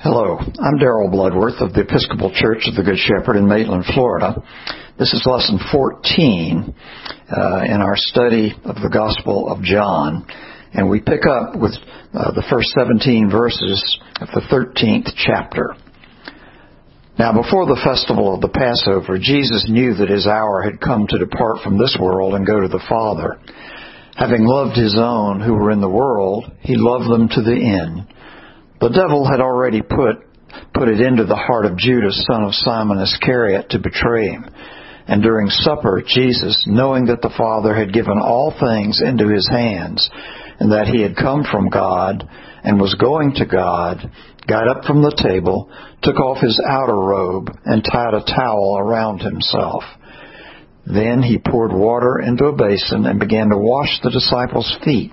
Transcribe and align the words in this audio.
Hello, 0.00 0.38
I'm 0.38 0.78
Daryl 0.78 1.10
Bloodworth 1.10 1.58
of 1.58 1.72
the 1.72 1.80
Episcopal 1.80 2.30
Church 2.32 2.68
of 2.68 2.76
the 2.76 2.84
Good 2.84 3.02
Shepherd 3.02 3.34
in 3.34 3.48
Maitland, 3.48 3.82
Florida. 3.92 4.40
This 4.96 5.12
is 5.12 5.26
lesson 5.26 5.58
14 5.72 6.72
uh, 7.34 7.64
in 7.66 7.82
our 7.82 7.96
study 7.96 8.54
of 8.62 8.76
the 8.76 8.94
Gospel 8.94 9.50
of 9.50 9.60
John, 9.64 10.24
and 10.72 10.88
we 10.88 11.00
pick 11.00 11.26
up 11.26 11.58
with 11.58 11.74
uh, 12.14 12.30
the 12.30 12.46
first 12.48 12.70
17 12.78 13.28
verses 13.28 13.98
of 14.22 14.28
the 14.28 14.46
13th 14.46 15.10
chapter. 15.18 15.74
Now, 17.18 17.34
before 17.34 17.66
the 17.66 17.82
festival 17.82 18.32
of 18.32 18.40
the 18.40 18.54
Passover, 18.54 19.18
Jesus 19.18 19.66
knew 19.68 19.94
that 19.94 20.14
his 20.14 20.28
hour 20.28 20.62
had 20.62 20.80
come 20.80 21.08
to 21.08 21.18
depart 21.18 21.58
from 21.64 21.76
this 21.76 21.98
world 22.00 22.34
and 22.34 22.46
go 22.46 22.60
to 22.60 22.68
the 22.68 22.86
Father. 22.88 23.40
Having 24.14 24.46
loved 24.46 24.78
his 24.78 24.94
own 24.96 25.40
who 25.40 25.54
were 25.54 25.72
in 25.72 25.80
the 25.80 25.90
world, 25.90 26.46
he 26.60 26.76
loved 26.76 27.10
them 27.10 27.26
to 27.34 27.42
the 27.42 27.58
end. 27.58 28.06
The 28.80 28.90
devil 28.90 29.26
had 29.28 29.40
already 29.40 29.82
put, 29.82 30.22
put 30.72 30.88
it 30.88 31.00
into 31.00 31.24
the 31.24 31.36
heart 31.36 31.66
of 31.66 31.76
Judas, 31.76 32.24
son 32.30 32.44
of 32.44 32.54
Simon 32.54 32.98
Iscariot, 32.98 33.70
to 33.70 33.78
betray 33.78 34.28
him. 34.28 34.46
And 35.08 35.22
during 35.22 35.48
supper, 35.48 36.02
Jesus, 36.06 36.64
knowing 36.66 37.06
that 37.06 37.22
the 37.22 37.34
Father 37.36 37.74
had 37.74 37.92
given 37.92 38.18
all 38.18 38.54
things 38.60 39.00
into 39.02 39.28
his 39.28 39.48
hands, 39.48 40.08
and 40.60 40.72
that 40.72 40.86
he 40.86 41.02
had 41.02 41.16
come 41.16 41.44
from 41.50 41.70
God 41.70 42.28
and 42.62 42.80
was 42.80 42.94
going 42.94 43.34
to 43.36 43.46
God, 43.46 44.10
got 44.46 44.68
up 44.68 44.84
from 44.84 45.02
the 45.02 45.16
table, 45.22 45.70
took 46.02 46.16
off 46.16 46.42
his 46.42 46.60
outer 46.68 46.96
robe, 46.96 47.50
and 47.64 47.82
tied 47.82 48.14
a 48.14 48.24
towel 48.24 48.78
around 48.78 49.20
himself. 49.20 49.82
Then 50.92 51.22
he 51.22 51.36
poured 51.38 51.72
water 51.72 52.18
into 52.18 52.46
a 52.46 52.56
basin 52.56 53.04
and 53.04 53.20
began 53.20 53.50
to 53.50 53.58
wash 53.58 54.00
the 54.02 54.10
disciples' 54.10 54.74
feet 54.82 55.12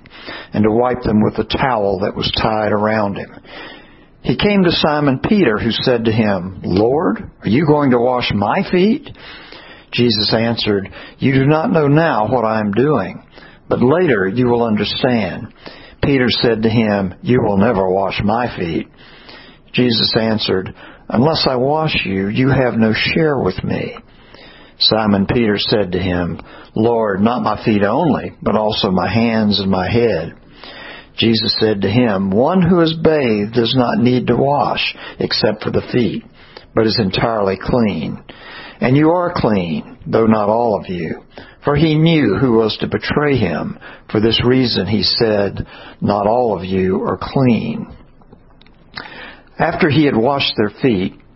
and 0.54 0.64
to 0.64 0.72
wipe 0.72 1.02
them 1.02 1.22
with 1.22 1.36
the 1.36 1.44
towel 1.44 2.00
that 2.00 2.16
was 2.16 2.32
tied 2.42 2.72
around 2.72 3.18
him. 3.18 3.32
He 4.22 4.38
came 4.38 4.64
to 4.64 4.72
Simon 4.72 5.20
Peter, 5.20 5.58
who 5.58 5.72
said 5.72 6.06
to 6.06 6.12
him, 6.12 6.62
Lord, 6.64 7.30
are 7.42 7.50
you 7.50 7.68
going 7.68 7.92
to 7.92 8.00
wash 8.00 8.32
my 8.34 8.64
feet? 8.72 9.10
Jesus 9.92 10.34
answered, 10.34 10.90
You 11.20 11.34
do 11.34 11.46
not 11.46 11.72
know 11.72 11.88
now 11.88 12.28
what 12.30 12.46
I 12.46 12.62
am 12.62 12.72
doing, 12.72 13.22
but 13.68 13.84
later 13.84 14.28
you 14.28 14.48
will 14.48 14.64
understand. 14.64 15.54
Peter 16.02 16.28
said 16.30 16.64
to 16.64 16.70
him, 16.70 17.16
You 17.22 17.42
will 17.44 17.58
never 17.58 17.90
wash 17.90 18.22
my 18.24 18.56
feet. 18.58 18.88
Jesus 19.74 20.16
answered, 20.20 20.74
Unless 21.10 21.46
I 21.50 21.58
wash 21.58 21.96
you, 22.06 22.30
you 22.30 22.50
have 22.50 22.76
no 22.76 22.94
share 22.94 23.38
with 23.40 23.62
me. 23.64 23.96
Simon 24.80 25.26
Peter 25.26 25.58
said 25.58 25.92
to 25.94 26.00
him, 26.00 26.40
Lord, 26.76 27.22
not 27.22 27.44
my 27.44 27.64
feet 27.64 27.84
only, 27.84 28.34
but 28.42 28.56
also 28.56 28.92
my 28.92 29.12
hands 29.12 29.60
and 29.60 29.72
my 29.72 29.90
head. 29.90 30.34
Jesus 31.18 31.56
said 31.60 31.82
to 31.82 31.90
him, 31.90 32.30
One 32.30 32.62
who 32.62 32.82
is 32.82 32.94
bathed 32.94 33.54
does 33.54 33.74
not 33.78 34.00
need 34.00 34.28
to 34.28 34.36
wash 34.36 34.96
except 35.20 35.64
for 35.64 35.72
the 35.72 35.88
feet, 35.94 36.24
but 36.76 36.86
is 36.86 37.00
entirely 37.00 37.58
clean. 37.62 38.22
And 38.82 38.98
you 38.98 39.12
are 39.12 39.34
clean, 39.34 39.98
though 40.06 40.26
not 40.26 40.50
all 40.50 40.78
of 40.78 40.90
you. 40.90 41.24
For 41.64 41.76
he 41.76 41.96
knew 41.96 42.36
who 42.36 42.54
was 42.54 42.78
to 42.82 42.88
betray 42.88 43.38
him. 43.38 43.80
For 44.12 44.20
this 44.20 44.44
reason 44.46 44.86
he 44.86 45.04
said, 45.04 45.66
Not 46.02 46.28
all 46.28 46.58
of 46.58 46.66
you 46.66 47.02
are 47.04 47.18
clean. 47.20 47.88
After 49.58 49.90
he 49.90 50.06
had 50.06 50.18
washed 50.18 50.54
their 50.58 50.72
feet, 50.82 51.14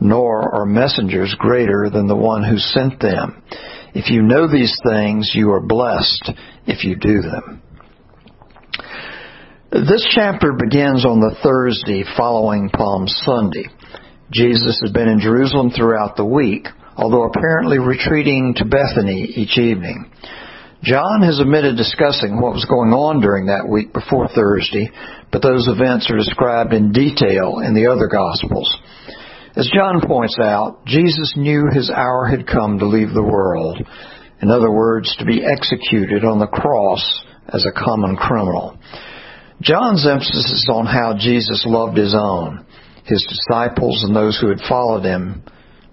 nor 0.00 0.54
are 0.54 0.66
messengers 0.66 1.34
greater 1.38 1.88
than 1.90 2.06
the 2.06 2.16
one 2.16 2.44
who 2.44 2.58
sent 2.58 3.00
them. 3.00 3.42
If 3.94 4.10
you 4.10 4.22
know 4.22 4.46
these 4.46 4.76
things, 4.86 5.32
you 5.34 5.52
are 5.52 5.60
blessed 5.60 6.30
if 6.66 6.84
you 6.84 6.96
do 6.96 7.22
them. 7.22 7.62
This 9.70 10.06
chapter 10.14 10.52
begins 10.52 11.04
on 11.04 11.20
the 11.20 11.36
Thursday 11.42 12.04
following 12.16 12.70
Palm 12.70 13.08
Sunday. 13.08 13.66
Jesus 14.30 14.80
has 14.82 14.92
been 14.92 15.08
in 15.08 15.20
Jerusalem 15.20 15.70
throughout 15.70 16.16
the 16.16 16.24
week, 16.24 16.66
although 16.96 17.24
apparently 17.24 17.78
retreating 17.78 18.54
to 18.56 18.64
Bethany 18.64 19.22
each 19.36 19.58
evening. 19.58 20.10
John 20.82 21.22
has 21.22 21.40
omitted 21.40 21.76
discussing 21.76 22.40
what 22.40 22.52
was 22.52 22.64
going 22.64 22.92
on 22.92 23.20
during 23.20 23.46
that 23.46 23.68
week 23.68 23.92
before 23.92 24.28
Thursday, 24.28 24.90
but 25.32 25.42
those 25.42 25.66
events 25.68 26.10
are 26.10 26.16
described 26.16 26.72
in 26.72 26.92
detail 26.92 27.58
in 27.58 27.74
the 27.74 27.86
other 27.90 28.06
Gospels. 28.06 28.70
As 29.56 29.70
John 29.74 30.02
points 30.06 30.36
out, 30.38 30.84
Jesus 30.84 31.32
knew 31.34 31.70
his 31.72 31.90
hour 31.90 32.26
had 32.26 32.46
come 32.46 32.78
to 32.78 32.86
leave 32.86 33.14
the 33.14 33.22
world. 33.22 33.82
In 34.42 34.50
other 34.50 34.70
words, 34.70 35.16
to 35.16 35.24
be 35.24 35.42
executed 35.42 36.26
on 36.26 36.38
the 36.38 36.46
cross 36.46 37.24
as 37.48 37.64
a 37.64 37.72
common 37.72 38.16
criminal. 38.16 38.78
John's 39.62 40.06
emphasis 40.06 40.52
is 40.52 40.68
on 40.70 40.84
how 40.84 41.16
Jesus 41.18 41.64
loved 41.66 41.96
his 41.96 42.14
own, 42.14 42.66
his 43.04 43.26
disciples 43.26 44.04
and 44.04 44.14
those 44.14 44.38
who 44.38 44.48
had 44.50 44.60
followed 44.68 45.04
him, 45.04 45.42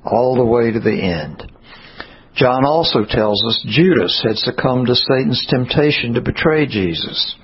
all 0.03 0.35
the 0.35 0.43
way 0.43 0.71
to 0.71 0.81
the 0.81 1.01
end. 1.01 1.49
John 2.35 2.65
also 2.65 3.05
tells 3.07 3.41
us 3.45 3.65
Judas 3.69 4.21
had 4.27 4.35
succumbed 4.35 4.87
to 4.87 4.95
Satan's 4.95 5.45
temptation 5.47 6.15
to 6.15 6.21
betray 6.21 6.65
Jesus. 6.65 7.37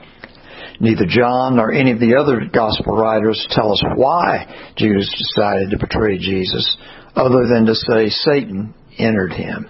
Neither 0.80 1.06
John 1.08 1.58
nor 1.58 1.72
any 1.72 1.92
of 1.92 2.00
the 2.00 2.16
other 2.16 2.42
gospel 2.52 2.96
writers 2.96 3.46
tell 3.52 3.72
us 3.74 3.84
why 3.96 4.74
Judas 4.78 5.10
decided 5.18 5.72
to 5.72 5.78
betray 5.78 6.18
Jesus, 6.18 6.78
other 7.16 7.48
than 7.48 7.66
to 7.66 7.76
say 7.76 8.10
Satan 8.10 8.74
entered 8.98 9.34
him. 9.34 9.68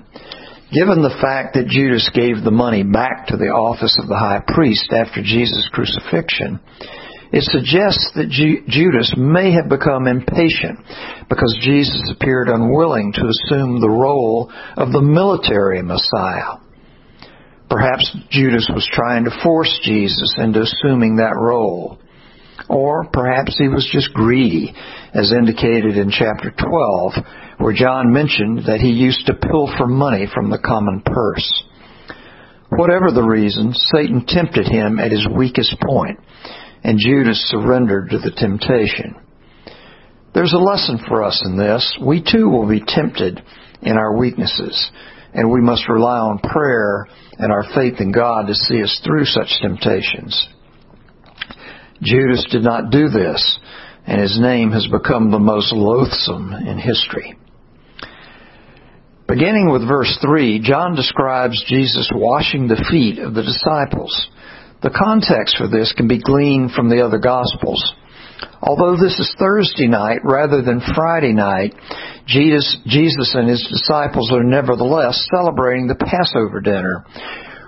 Given 0.72 1.02
the 1.02 1.18
fact 1.20 1.56
that 1.56 1.68
Judas 1.68 2.08
gave 2.14 2.44
the 2.44 2.52
money 2.52 2.84
back 2.84 3.28
to 3.28 3.38
the 3.38 3.50
office 3.50 3.98
of 4.00 4.08
the 4.08 4.18
high 4.18 4.44
priest 4.54 4.94
after 4.94 5.24
Jesus' 5.24 5.68
crucifixion, 5.74 6.60
it 7.32 7.44
suggests 7.44 8.10
that 8.16 8.30
Judas 8.30 9.14
may 9.18 9.52
have 9.52 9.70
become 9.70 10.08
impatient 10.08 10.78
because 11.28 11.58
Jesus 11.62 12.14
appeared 12.14 12.50
unwilling 12.50 13.14
to 13.14 13.26
assume 13.26 13.82
the 13.82 13.90
role 13.90 14.52
of 14.78 14.92
the 14.92 15.02
military 15.02 15.82
Messiah. 15.82 16.62
Perhaps 17.70 18.18
Judas 18.32 18.70
was 18.74 18.90
trying 18.92 19.26
to 19.26 19.40
force 19.44 19.80
Jesus 19.84 20.36
into 20.38 20.62
assuming 20.62 21.18
that 21.18 21.38
role. 21.38 22.00
Or 22.68 23.06
perhaps 23.12 23.58
he 23.58 23.68
was 23.68 23.88
just 23.92 24.14
greedy, 24.14 24.74
as 25.14 25.32
indicated 25.32 25.98
in 25.98 26.12
chapter 26.12 26.52
12, 26.52 27.14
where 27.60 27.74
John 27.74 28.12
mentioned 28.12 28.66
that 28.68 28.80
he 28.80 28.90
used 28.90 29.26
to 29.28 29.34
pilfer 29.34 29.88
money 29.88 30.28
from 30.34 30.50
the 30.50 30.60
common 30.60 31.02
purse. 31.06 31.64
Whatever 32.70 33.12
the 33.12 33.24
reason, 33.24 33.74
Satan 33.74 34.26
tempted 34.28 34.68
him 34.68 35.00
at 35.00 35.12
his 35.12 35.28
weakest 35.28 35.76
point, 35.82 36.20
and 36.84 37.00
Judas 37.00 37.50
surrendered 37.50 38.10
to 38.10 38.20
the 38.20 38.32
temptation. 38.32 39.16
There's 40.34 40.54
a 40.54 40.58
lesson 40.58 41.00
for 41.08 41.24
us 41.24 41.42
in 41.46 41.58
this. 41.58 41.98
We 42.02 42.22
too 42.22 42.50
will 42.50 42.68
be 42.68 42.84
tempted 42.86 43.42
in 43.82 43.98
our 43.98 44.16
weaknesses 44.18 44.92
and 45.34 45.52
we 45.52 45.62
must 45.62 45.88
rely 45.88 46.18
on 46.18 46.40
prayer 46.40 47.08
and 47.38 47.52
our 47.52 47.64
faith 47.76 48.00
in 48.00 48.12
God 48.12 48.48
to 48.48 48.56
see 48.56 48.82
us 48.82 49.00
through 49.04 49.26
such 49.26 49.60
temptations. 49.62 50.48
Judas 52.02 52.46
did 52.50 52.64
not 52.64 52.92
do 52.92 53.10
this, 53.10 53.60
and 54.06 54.22
his 54.22 54.40
name 54.40 54.72
has 54.72 54.88
become 54.88 55.32
the 55.32 55.40
most 55.40 55.74
loathsome 55.74 56.54
in 56.54 56.78
history. 56.78 57.38
Beginning 59.28 59.70
with 59.72 59.88
verse 59.88 60.18
3, 60.22 60.60
John 60.64 60.96
describes 60.96 61.64
Jesus 61.68 62.10
washing 62.14 62.68
the 62.68 62.84
feet 62.90 63.20
of 63.20 63.36
the 63.36 63.44
disciples. 63.44 64.28
The 64.82 64.90
context 64.90 65.58
for 65.58 65.68
this 65.68 65.94
can 65.96 66.08
be 66.08 66.20
gleaned 66.20 66.72
from 66.72 66.90
the 66.90 67.06
other 67.06 67.20
Gospels. 67.20 67.94
Although 68.62 69.02
this 69.02 69.18
is 69.20 69.36
Thursday 69.40 69.88
night 69.88 70.20
rather 70.24 70.62
than 70.62 70.82
Friday 70.96 71.34
night, 71.34 71.74
Jesus, 72.28 72.78
Jesus 72.86 73.34
and 73.36 73.50
his 73.50 73.66
disciples 73.72 74.32
are 74.32 74.44
nevertheless 74.44 75.28
celebrating 75.32 75.88
the 75.88 75.96
Passover 75.96 76.62
dinner. 76.62 77.06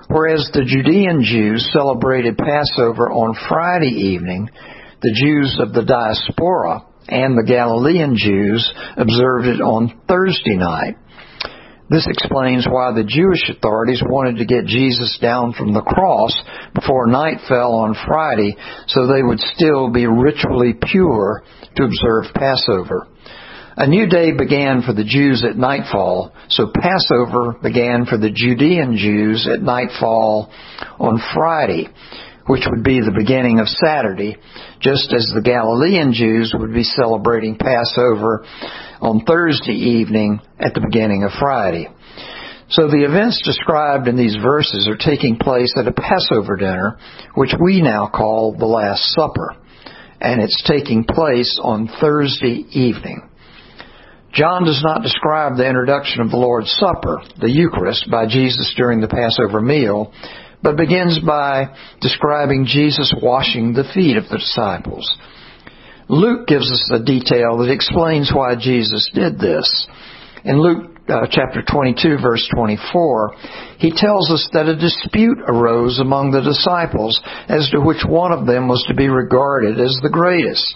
Whereas 0.08 0.50
the 0.54 0.66
Judean 0.66 1.24
Jews 1.24 1.70
celebrated 1.72 2.38
Passover 2.38 3.10
on 3.10 3.36
Friday 3.48 4.12
evening, 4.12 4.50
the 5.02 5.16
Jews 5.16 5.58
of 5.60 5.74
the 5.74 5.84
diaspora 5.84 6.86
and 7.08 7.38
the 7.38 7.48
Galilean 7.48 8.16
Jews 8.16 8.72
observed 8.98 9.48
it 9.48 9.62
on 9.62 10.02
Thursday 10.08 10.56
night. 10.56 10.98
This 11.92 12.08
explains 12.08 12.66
why 12.70 12.94
the 12.94 13.04
Jewish 13.04 13.50
authorities 13.50 14.02
wanted 14.02 14.38
to 14.38 14.46
get 14.46 14.66
Jesus 14.66 15.20
down 15.22 15.52
from 15.52 15.74
the 15.74 15.82
cross 15.82 16.32
before 16.74 17.06
night 17.08 17.40
fell 17.50 17.74
on 17.74 17.98
Friday 18.08 18.56
so 18.88 19.08
they 19.08 19.22
would 19.22 19.42
still 19.42 19.92
be 19.92 20.08
ritually 20.08 20.74
pure 20.74 21.44
to 21.76 21.84
observe 21.84 22.34
Passover. 22.34 23.08
A 23.76 23.88
new 23.88 24.08
day 24.08 24.32
began 24.32 24.84
for 24.84 24.94
the 24.94 25.04
Jews 25.04 25.44
at 25.44 25.58
nightfall, 25.58 26.32
so 26.48 26.72
Passover 26.74 27.58
began 27.62 28.06
for 28.06 28.18
the 28.18 28.32
Judean 28.32 28.96
Jews 28.96 29.46
at 29.52 29.62
nightfall 29.62 30.50
on 30.98 31.22
Friday, 31.34 31.90
which 32.48 32.64
would 32.70 32.86
be 32.86 33.02
the 33.02 33.16
beginning 33.18 33.60
of 33.60 33.68
Saturday, 33.68 34.38
just 34.80 35.12
as 35.12 35.30
the 35.36 35.42
Galilean 35.44 36.14
Jews 36.14 36.56
would 36.58 36.74
be 36.74 36.84
celebrating 36.84 37.58
Passover 37.58 38.46
on 39.02 39.26
Thursday 39.26 39.74
evening 39.74 40.40
at 40.60 40.74
the 40.74 40.82
beginning 40.82 41.24
of 41.24 41.32
Friday. 41.40 41.90
So 42.70 42.88
the 42.88 43.04
events 43.04 43.42
described 43.44 44.08
in 44.08 44.16
these 44.16 44.38
verses 44.42 44.88
are 44.88 44.96
taking 44.96 45.38
place 45.38 45.74
at 45.78 45.88
a 45.88 45.92
Passover 45.92 46.56
dinner, 46.56 47.00
which 47.36 47.54
we 47.60 47.82
now 47.82 48.08
call 48.08 48.56
the 48.58 48.66
Last 48.66 49.04
Supper, 49.12 49.58
and 50.22 50.42
it's 50.42 50.64
taking 50.66 51.04
place 51.04 51.60
on 51.62 51.90
Thursday 52.00 52.64
evening. 52.72 53.28
John 54.34 54.64
does 54.64 54.82
not 54.82 55.04
describe 55.04 55.58
the 55.58 55.68
introduction 55.68 56.22
of 56.22 56.32
the 56.32 56.38
Lord's 56.38 56.72
Supper, 56.72 57.22
the 57.42 57.52
Eucharist, 57.52 58.10
by 58.10 58.28
Jesus 58.28 58.74
during 58.78 59.02
the 59.02 59.10
Passover 59.10 59.60
meal, 59.60 60.14
but 60.64 60.78
begins 60.78 61.20
by 61.20 61.76
describing 62.00 62.66
Jesus 62.66 63.14
washing 63.22 63.74
the 63.74 63.84
feet 63.94 64.16
of 64.16 64.30
the 64.30 64.38
disciples. 64.38 65.18
Luke 66.12 66.46
gives 66.46 66.70
us 66.70 66.92
a 66.94 67.00
detail 67.00 67.60
that 67.60 67.72
explains 67.72 68.34
why 68.36 68.56
Jesus 68.60 69.10
did 69.14 69.40
this. 69.40 69.88
In 70.44 70.62
Luke 70.62 70.92
uh, 71.08 71.26
chapter 71.32 71.64
22 71.64 72.18
verse 72.22 72.46
24, 72.54 73.32
he 73.78 73.92
tells 73.96 74.30
us 74.30 74.50
that 74.52 74.68
a 74.68 74.76
dispute 74.76 75.38
arose 75.48 76.00
among 76.00 76.32
the 76.32 76.42
disciples 76.42 77.22
as 77.48 77.70
to 77.70 77.80
which 77.80 78.04
one 78.06 78.34
of 78.34 78.46
them 78.46 78.68
was 78.68 78.84
to 78.90 78.94
be 78.94 79.08
regarded 79.08 79.80
as 79.80 79.98
the 80.04 80.10
greatest. 80.10 80.76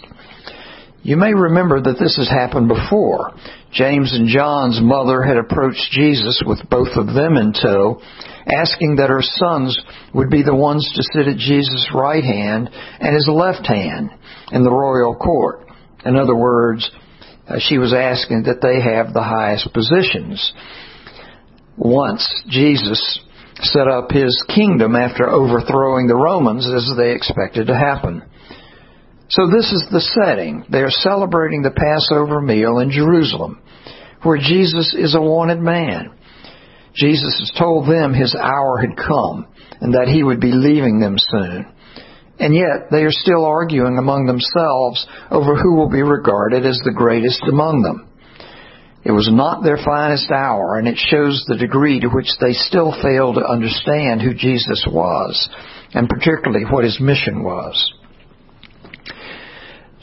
You 1.06 1.16
may 1.16 1.32
remember 1.32 1.80
that 1.80 2.00
this 2.00 2.16
has 2.16 2.28
happened 2.28 2.66
before. 2.66 3.32
James 3.72 4.12
and 4.12 4.26
John's 4.26 4.80
mother 4.82 5.22
had 5.22 5.36
approached 5.36 5.92
Jesus 5.92 6.42
with 6.44 6.68
both 6.68 6.96
of 6.96 7.14
them 7.14 7.36
in 7.36 7.52
tow, 7.52 8.02
asking 8.44 8.96
that 8.96 9.10
her 9.10 9.22
sons 9.22 9.78
would 10.12 10.30
be 10.30 10.42
the 10.42 10.56
ones 10.56 10.82
to 10.96 11.04
sit 11.14 11.28
at 11.28 11.38
Jesus' 11.38 11.90
right 11.94 12.24
hand 12.24 12.70
and 12.98 13.14
his 13.14 13.30
left 13.32 13.68
hand 13.68 14.10
in 14.50 14.64
the 14.64 14.72
royal 14.72 15.14
court. 15.14 15.68
In 16.04 16.16
other 16.16 16.34
words, 16.34 16.90
uh, 17.46 17.60
she 17.60 17.78
was 17.78 17.94
asking 17.94 18.42
that 18.42 18.60
they 18.60 18.82
have 18.82 19.14
the 19.14 19.22
highest 19.22 19.72
positions. 19.72 20.52
Once 21.76 22.26
Jesus 22.48 23.20
set 23.62 23.86
up 23.86 24.10
his 24.10 24.44
kingdom 24.52 24.96
after 24.96 25.30
overthrowing 25.30 26.08
the 26.08 26.16
Romans 26.16 26.66
as 26.66 26.90
they 26.98 27.12
expected 27.12 27.68
to 27.68 27.78
happen. 27.78 28.24
So 29.28 29.48
this 29.50 29.72
is 29.72 29.84
the 29.90 30.00
setting. 30.00 30.64
They 30.70 30.80
are 30.80 30.90
celebrating 30.90 31.62
the 31.62 31.74
Passover 31.74 32.40
meal 32.40 32.78
in 32.78 32.90
Jerusalem, 32.90 33.60
where 34.22 34.38
Jesus 34.38 34.94
is 34.94 35.14
a 35.14 35.20
wanted 35.20 35.60
man. 35.60 36.12
Jesus 36.94 37.38
has 37.40 37.58
told 37.58 37.88
them 37.88 38.14
his 38.14 38.34
hour 38.34 38.78
had 38.78 38.96
come 38.96 39.46
and 39.80 39.94
that 39.94 40.08
he 40.08 40.22
would 40.22 40.40
be 40.40 40.52
leaving 40.52 41.00
them 41.00 41.16
soon. 41.18 41.66
And 42.38 42.54
yet 42.54 42.90
they 42.90 43.02
are 43.02 43.10
still 43.10 43.44
arguing 43.44 43.98
among 43.98 44.26
themselves 44.26 45.06
over 45.30 45.56
who 45.56 45.74
will 45.74 45.90
be 45.90 46.02
regarded 46.02 46.64
as 46.64 46.80
the 46.84 46.94
greatest 46.94 47.42
among 47.50 47.82
them. 47.82 48.08
It 49.04 49.12
was 49.12 49.30
not 49.30 49.62
their 49.62 49.78
finest 49.78 50.30
hour, 50.30 50.78
and 50.78 50.88
it 50.88 50.98
shows 50.98 51.44
the 51.46 51.56
degree 51.56 52.00
to 52.00 52.08
which 52.08 52.26
they 52.40 52.52
still 52.52 52.92
fail 53.02 53.34
to 53.34 53.46
understand 53.46 54.20
who 54.20 54.34
Jesus 54.34 54.84
was, 54.90 55.48
and 55.94 56.08
particularly 56.08 56.64
what 56.68 56.84
his 56.84 56.98
mission 57.00 57.44
was. 57.44 57.94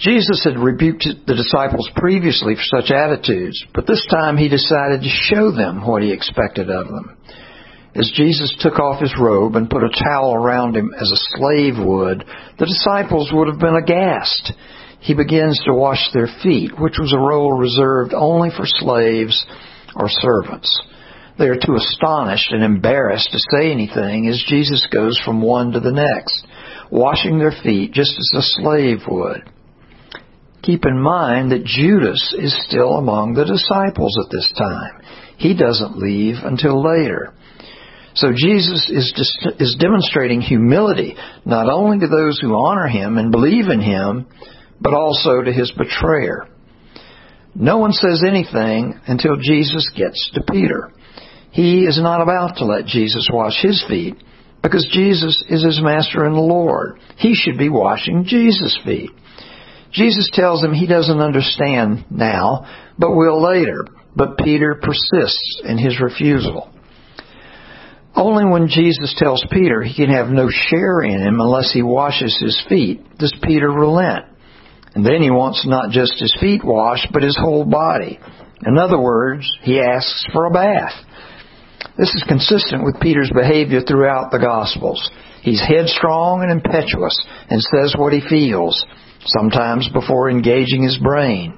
Jesus 0.04 0.44
had 0.44 0.60
rebuked 0.60 1.08
the 1.26 1.34
disciples 1.34 1.90
previously 1.96 2.56
for 2.56 2.82
such 2.82 2.92
attitudes, 2.92 3.64
but 3.74 3.88
this 3.88 4.06
time 4.12 4.36
he 4.36 4.50
decided 4.50 5.00
to 5.00 5.08
show 5.08 5.50
them 5.50 5.88
what 5.88 6.04
he 6.04 6.12
expected 6.12 6.70
of 6.70 6.88
them. 6.88 7.18
As 7.96 8.12
Jesus 8.14 8.54
took 8.60 8.80
off 8.80 9.00
his 9.00 9.16
robe 9.18 9.56
and 9.56 9.70
put 9.70 9.86
a 9.86 10.04
towel 10.04 10.36
around 10.36 10.76
him 10.76 10.94
as 10.94 11.10
a 11.10 11.38
slave 11.38 11.76
would, 11.78 12.26
the 12.60 12.66
disciples 12.66 13.32
would 13.32 13.48
have 13.48 13.60
been 13.60 13.78
aghast. 13.78 14.52
He 15.00 15.14
begins 15.14 15.62
to 15.64 15.74
wash 15.74 16.10
their 16.12 16.28
feet, 16.44 16.78
which 16.78 17.00
was 17.00 17.14
a 17.14 17.18
role 17.18 17.58
reserved 17.58 18.14
only 18.14 18.50
for 18.50 18.66
slaves 18.66 19.46
or 19.96 20.10
servants. 20.10 20.82
They 21.40 21.48
are 21.48 21.56
too 21.56 21.76
astonished 21.76 22.52
and 22.52 22.62
embarrassed 22.62 23.32
to 23.32 23.40
say 23.40 23.72
anything 23.72 24.28
as 24.28 24.44
Jesus 24.50 24.86
goes 24.92 25.18
from 25.24 25.42
one 25.42 25.72
to 25.72 25.80
the 25.80 25.94
next, 25.94 26.46
washing 26.92 27.40
their 27.40 27.54
feet 27.64 27.94
just 27.94 28.12
as 28.12 28.32
a 28.36 28.62
slave 28.62 29.00
would. 29.08 29.53
Keep 30.64 30.86
in 30.86 31.00
mind 31.00 31.52
that 31.52 31.66
Judas 31.66 32.34
is 32.38 32.56
still 32.68 32.94
among 32.96 33.34
the 33.34 33.46
disciples 33.46 34.18
at 34.24 34.32
this 34.32 34.52
time. 34.58 35.02
He 35.38 35.56
doesn't 35.56 35.98
leave 35.98 36.36
until 36.44 36.82
later. 36.82 37.34
So 38.16 38.32
Jesus 38.34 38.90
is, 38.90 39.14
is 39.60 39.76
demonstrating 39.80 40.40
humility 40.40 41.16
not 41.46 41.70
only 41.70 42.00
to 42.00 42.08
those 42.08 42.40
who 42.40 42.56
honor 42.56 42.88
him 42.88 43.18
and 43.18 43.32
believe 43.32 43.68
in 43.68 43.82
him, 43.82 44.28
but 44.80 44.94
also 44.94 45.42
to 45.42 45.52
his 45.52 45.72
betrayer. 45.72 46.48
No 47.56 47.78
one 47.78 47.92
says 47.92 48.24
anything 48.26 49.00
until 49.06 49.36
Jesus 49.36 49.92
gets 49.96 50.32
to 50.34 50.44
Peter. 50.50 50.92
He 51.52 51.86
is 51.86 52.00
not 52.02 52.22
about 52.22 52.58
to 52.58 52.66
let 52.66 52.86
Jesus 52.86 53.30
wash 53.32 53.62
his 53.62 53.84
feet 53.88 54.16
because 54.62 54.88
Jesus 54.92 55.44
is 55.50 55.64
his 55.64 55.82
master 55.84 56.24
and 56.26 56.36
Lord. 56.36 57.00
He 57.18 57.36
should 57.36 57.58
be 57.58 57.70
washing 57.70 58.24
Jesus' 58.26 58.80
feet. 58.86 59.12
Jesus 59.94 60.30
tells 60.34 60.64
him 60.64 60.74
he 60.74 60.88
doesn't 60.88 61.20
understand 61.20 62.06
now, 62.10 62.66
but 62.98 63.16
will 63.16 63.42
later. 63.42 63.86
But 64.16 64.38
Peter 64.38 64.80
persists 64.82 65.62
in 65.64 65.78
his 65.78 66.00
refusal. 66.00 66.70
Only 68.16 68.46
when 68.46 68.68
Jesus 68.68 69.16
tells 69.18 69.44
Peter 69.52 69.82
he 69.82 69.96
can 69.96 70.14
have 70.14 70.30
no 70.30 70.50
share 70.50 71.02
in 71.02 71.22
him 71.22 71.40
unless 71.40 71.72
he 71.72 71.82
washes 71.82 72.38
his 72.40 72.62
feet 72.70 73.18
does 73.18 73.34
Peter 73.44 73.70
relent. 73.70 74.26
And 74.94 75.04
then 75.04 75.22
he 75.22 75.32
wants 75.32 75.66
not 75.66 75.90
just 75.90 76.20
his 76.20 76.36
feet 76.40 76.64
washed, 76.64 77.08
but 77.12 77.24
his 77.24 77.38
whole 77.40 77.66
body. 77.66 78.20
In 78.66 78.78
other 78.78 79.00
words, 79.00 79.50
he 79.62 79.80
asks 79.80 80.26
for 80.32 80.46
a 80.46 80.52
bath. 80.52 80.94
This 81.98 82.14
is 82.14 82.24
consistent 82.28 82.84
with 82.84 83.02
Peter's 83.02 83.32
behavior 83.34 83.82
throughout 83.82 84.32
the 84.32 84.40
Gospels. 84.40 85.10
He's 85.42 85.62
headstrong 85.62 86.44
and 86.44 86.52
impetuous 86.52 87.20
and 87.50 87.62
says 87.62 87.96
what 87.98 88.14
he 88.14 88.22
feels 88.28 88.86
sometimes 89.26 89.90
before 89.94 90.30
engaging 90.30 90.84
his 90.84 90.98
brain. 90.98 91.58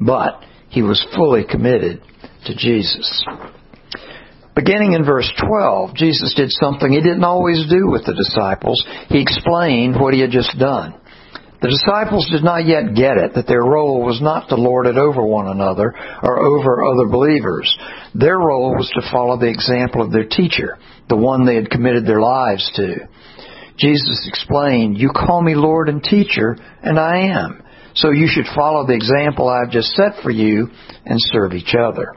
But 0.00 0.42
he 0.68 0.82
was 0.82 1.04
fully 1.14 1.44
committed 1.48 2.02
to 2.46 2.54
Jesus. 2.54 3.24
Beginning 4.54 4.92
in 4.92 5.04
verse 5.04 5.30
12, 5.48 5.94
Jesus 5.94 6.34
did 6.34 6.50
something 6.50 6.92
he 6.92 7.00
didn't 7.00 7.24
always 7.24 7.66
do 7.68 7.90
with 7.90 8.06
the 8.06 8.14
disciples. 8.14 8.82
He 9.08 9.20
explained 9.20 9.98
what 9.98 10.14
he 10.14 10.20
had 10.20 10.30
just 10.30 10.56
done. 10.58 10.94
The 11.60 11.70
disciples 11.70 12.28
did 12.30 12.44
not 12.44 12.66
yet 12.66 12.94
get 12.94 13.16
it 13.16 13.34
that 13.34 13.46
their 13.46 13.62
role 13.62 14.04
was 14.04 14.20
not 14.20 14.50
to 14.50 14.54
lord 14.54 14.86
it 14.86 14.98
over 14.98 15.24
one 15.24 15.48
another 15.48 15.94
or 16.22 16.38
over 16.38 16.84
other 16.84 17.08
believers. 17.08 17.74
Their 18.14 18.36
role 18.36 18.76
was 18.76 18.90
to 18.94 19.10
follow 19.10 19.38
the 19.38 19.48
example 19.48 20.02
of 20.02 20.12
their 20.12 20.26
teacher, 20.28 20.78
the 21.08 21.16
one 21.16 21.46
they 21.46 21.54
had 21.54 21.70
committed 21.70 22.04
their 22.04 22.20
lives 22.20 22.70
to. 22.76 23.08
Jesus 23.76 24.26
explained, 24.28 24.98
You 24.98 25.10
call 25.10 25.42
me 25.42 25.54
Lord 25.54 25.88
and 25.88 26.02
teacher, 26.02 26.56
and 26.82 26.98
I 26.98 27.26
am. 27.28 27.62
So 27.94 28.10
you 28.10 28.28
should 28.28 28.46
follow 28.54 28.86
the 28.86 28.94
example 28.94 29.48
I've 29.48 29.70
just 29.70 29.92
set 29.92 30.22
for 30.22 30.30
you 30.30 30.68
and 31.04 31.18
serve 31.18 31.52
each 31.52 31.74
other. 31.78 32.16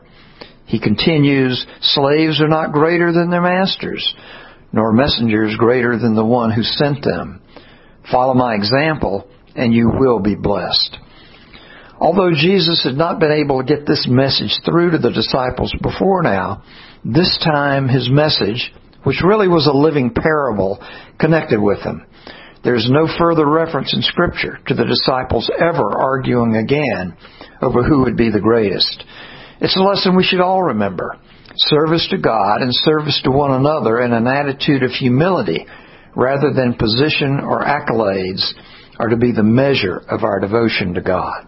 He 0.66 0.80
continues, 0.80 1.66
Slaves 1.82 2.42
are 2.42 2.48
not 2.48 2.74
greater 2.74 3.12
than 3.12 3.30
their 3.30 3.42
masters, 3.42 4.16
nor 4.74 4.92
messengers 4.92 5.56
greater 5.58 5.98
than 5.98 6.16
the 6.16 6.26
one 6.26 6.52
who 6.52 6.64
sent 6.64 7.04
them. 7.04 7.42
Follow 8.12 8.34
my 8.34 8.56
example, 8.56 9.28
and 9.56 9.74
you 9.74 9.92
will 9.98 10.20
be 10.20 10.36
blessed. 10.36 10.98
Although 12.00 12.32
Jesus 12.32 12.84
had 12.84 12.96
not 12.96 13.20
been 13.20 13.32
able 13.32 13.60
to 13.60 13.76
get 13.76 13.88
this 13.88 14.08
message 14.08 14.56
through 14.66 14.92
to 14.92 14.98
the 15.00 15.12
disciples 15.12 15.74
before 15.82 16.22
now, 16.22 16.64
this 17.04 17.38
time 17.44 17.88
his 17.88 18.10
message 18.10 18.72
which 19.04 19.24
really 19.24 19.48
was 19.48 19.68
a 19.68 19.78
living 19.78 20.12
parable 20.12 20.80
connected 21.20 21.62
with 21.62 21.84
them. 21.84 22.06
There's 22.64 22.90
no 22.90 23.08
further 23.18 23.46
reference 23.48 23.94
in 23.94 24.02
Scripture 24.02 24.60
to 24.68 24.74
the 24.74 24.86
disciples 24.86 25.50
ever 25.58 25.98
arguing 25.98 26.56
again 26.56 27.16
over 27.62 27.84
who 27.84 28.02
would 28.04 28.18
be 28.18 28.32
the 28.32 28.42
greatest. 28.42 29.04
It's 29.62 29.78
a 29.78 29.82
lesson 29.82 30.16
we 30.16 30.24
should 30.24 30.42
all 30.42 30.64
remember. 30.64 31.18
Service 31.56 32.08
to 32.12 32.18
God 32.18 32.62
and 32.62 32.74
service 32.74 33.20
to 33.24 33.32
one 33.32 33.52
another 33.52 34.02
in 34.02 34.14
an 34.14 34.28
attitude 34.28 34.84
of 34.84 34.92
humility 34.92 35.66
rather 36.16 36.52
than 36.54 36.74
position 36.74 37.40
or 37.40 37.64
accolades 37.64 38.44
are 39.00 39.10
to 39.10 39.18
be 39.18 39.32
the 39.32 39.44
measure 39.44 39.98
of 40.10 40.24
our 40.24 40.40
devotion 40.40 40.94
to 40.96 41.02
God. 41.02 41.48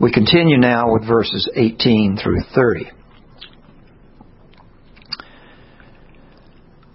We 0.00 0.12
continue 0.12 0.58
now 0.58 0.92
with 0.92 1.06
verses 1.06 1.48
18 1.54 2.18
through 2.22 2.40
30. 2.54 2.90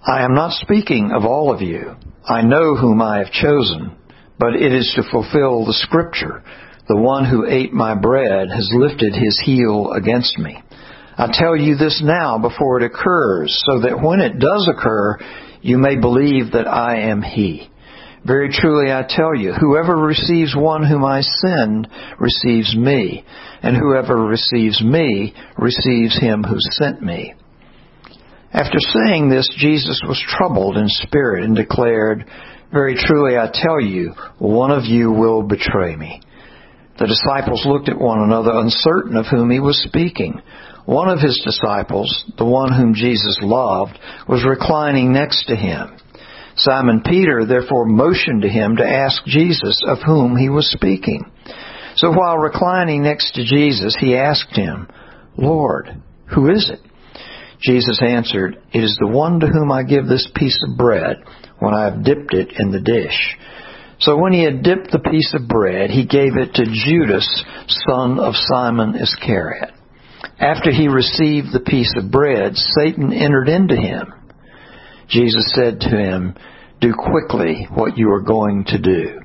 I 0.05 0.25
am 0.25 0.35
not 0.35 0.51
speaking 0.51 1.11
of 1.15 1.23
all 1.23 1.49
of 1.53 1.61
you. 1.61 1.95
I 2.27 2.41
know 2.41 2.75
whom 2.75 3.01
I 3.01 3.19
have 3.19 3.31
chosen, 3.31 3.95
but 4.37 4.53
it 4.53 4.73
is 4.73 4.91
to 4.97 5.09
fulfill 5.09 5.65
the 5.65 5.73
scripture. 5.73 6.43
The 6.89 6.97
one 6.97 7.23
who 7.23 7.45
ate 7.47 7.71
my 7.71 7.95
bread 7.95 8.49
has 8.49 8.69
lifted 8.73 9.13
his 9.13 9.41
heel 9.45 9.93
against 9.93 10.37
me. 10.37 10.61
I 11.17 11.29
tell 11.31 11.55
you 11.55 11.77
this 11.77 12.01
now 12.03 12.37
before 12.37 12.81
it 12.81 12.85
occurs, 12.85 13.57
so 13.65 13.79
that 13.79 14.01
when 14.01 14.19
it 14.19 14.39
does 14.39 14.69
occur, 14.69 15.19
you 15.61 15.77
may 15.77 15.95
believe 15.95 16.51
that 16.51 16.67
I 16.67 17.09
am 17.09 17.21
he. 17.21 17.69
Very 18.25 18.49
truly 18.49 18.91
I 18.91 19.05
tell 19.07 19.33
you, 19.33 19.53
whoever 19.53 19.95
receives 19.95 20.53
one 20.53 20.83
whom 20.83 21.05
I 21.05 21.21
send 21.21 21.87
receives 22.19 22.75
me, 22.75 23.23
and 23.61 23.77
whoever 23.77 24.17
receives 24.17 24.81
me 24.83 25.33
receives 25.57 26.19
him 26.19 26.43
who 26.43 26.57
sent 26.59 27.01
me. 27.01 27.35
After 28.53 28.77
saying 28.77 29.29
this, 29.29 29.49
Jesus 29.57 29.99
was 30.07 30.23
troubled 30.27 30.77
in 30.77 30.87
spirit 30.87 31.43
and 31.43 31.55
declared, 31.55 32.29
Very 32.71 32.95
truly 32.95 33.35
I 33.35 33.49
tell 33.51 33.81
you, 33.81 34.13
one 34.37 34.69
of 34.69 34.85
you 34.85 35.11
will 35.11 35.41
betray 35.41 35.95
me. 35.95 36.21
The 36.99 37.07
disciples 37.07 37.65
looked 37.65 37.89
at 37.89 37.99
one 37.99 38.21
another, 38.21 38.51
uncertain 38.53 39.17
of 39.17 39.25
whom 39.25 39.49
he 39.49 39.59
was 39.59 39.83
speaking. 39.83 40.39
One 40.85 41.09
of 41.09 41.19
his 41.19 41.41
disciples, 41.43 42.31
the 42.37 42.45
one 42.45 42.71
whom 42.71 42.93
Jesus 42.93 43.39
loved, 43.41 43.97
was 44.27 44.45
reclining 44.45 45.11
next 45.11 45.45
to 45.47 45.55
him. 45.55 45.97
Simon 46.55 47.01
Peter 47.03 47.45
therefore 47.45 47.85
motioned 47.85 48.43
to 48.43 48.49
him 48.49 48.75
to 48.77 48.87
ask 48.87 49.25
Jesus 49.25 49.81
of 49.87 50.03
whom 50.05 50.37
he 50.37 50.49
was 50.49 50.69
speaking. 50.71 51.25
So 51.95 52.11
while 52.11 52.37
reclining 52.37 53.01
next 53.01 53.33
to 53.33 53.43
Jesus, 53.43 53.97
he 53.99 54.15
asked 54.15 54.55
him, 54.55 54.87
Lord, 55.35 55.89
who 56.27 56.51
is 56.51 56.69
it? 56.69 56.79
Jesus 57.63 58.01
answered, 58.01 58.61
It 58.73 58.83
is 58.83 58.97
the 58.99 59.07
one 59.07 59.39
to 59.39 59.47
whom 59.47 59.71
I 59.71 59.83
give 59.83 60.05
this 60.05 60.29
piece 60.35 60.59
of 60.67 60.77
bread 60.77 61.23
when 61.59 61.73
I 61.73 61.85
have 61.85 62.03
dipped 62.03 62.33
it 62.33 62.53
in 62.59 62.71
the 62.71 62.81
dish. 62.81 63.37
So 63.99 64.17
when 64.17 64.33
he 64.33 64.43
had 64.43 64.63
dipped 64.63 64.91
the 64.91 64.99
piece 64.99 65.33
of 65.33 65.47
bread, 65.47 65.89
he 65.89 66.05
gave 66.05 66.35
it 66.35 66.53
to 66.55 66.65
Judas, 66.65 67.45
son 67.87 68.19
of 68.19 68.33
Simon 68.35 68.95
Iscariot. 68.95 69.71
After 70.39 70.71
he 70.71 70.89
received 70.89 71.53
the 71.53 71.63
piece 71.65 71.93
of 71.97 72.11
bread, 72.11 72.55
Satan 72.55 73.13
entered 73.13 73.47
into 73.47 73.77
him. 73.77 74.13
Jesus 75.07 75.53
said 75.55 75.79
to 75.81 75.89
him, 75.89 76.35
Do 76.81 76.93
quickly 76.93 77.67
what 77.73 77.97
you 77.97 78.11
are 78.11 78.21
going 78.21 78.65
to 78.67 78.79
do. 78.79 79.21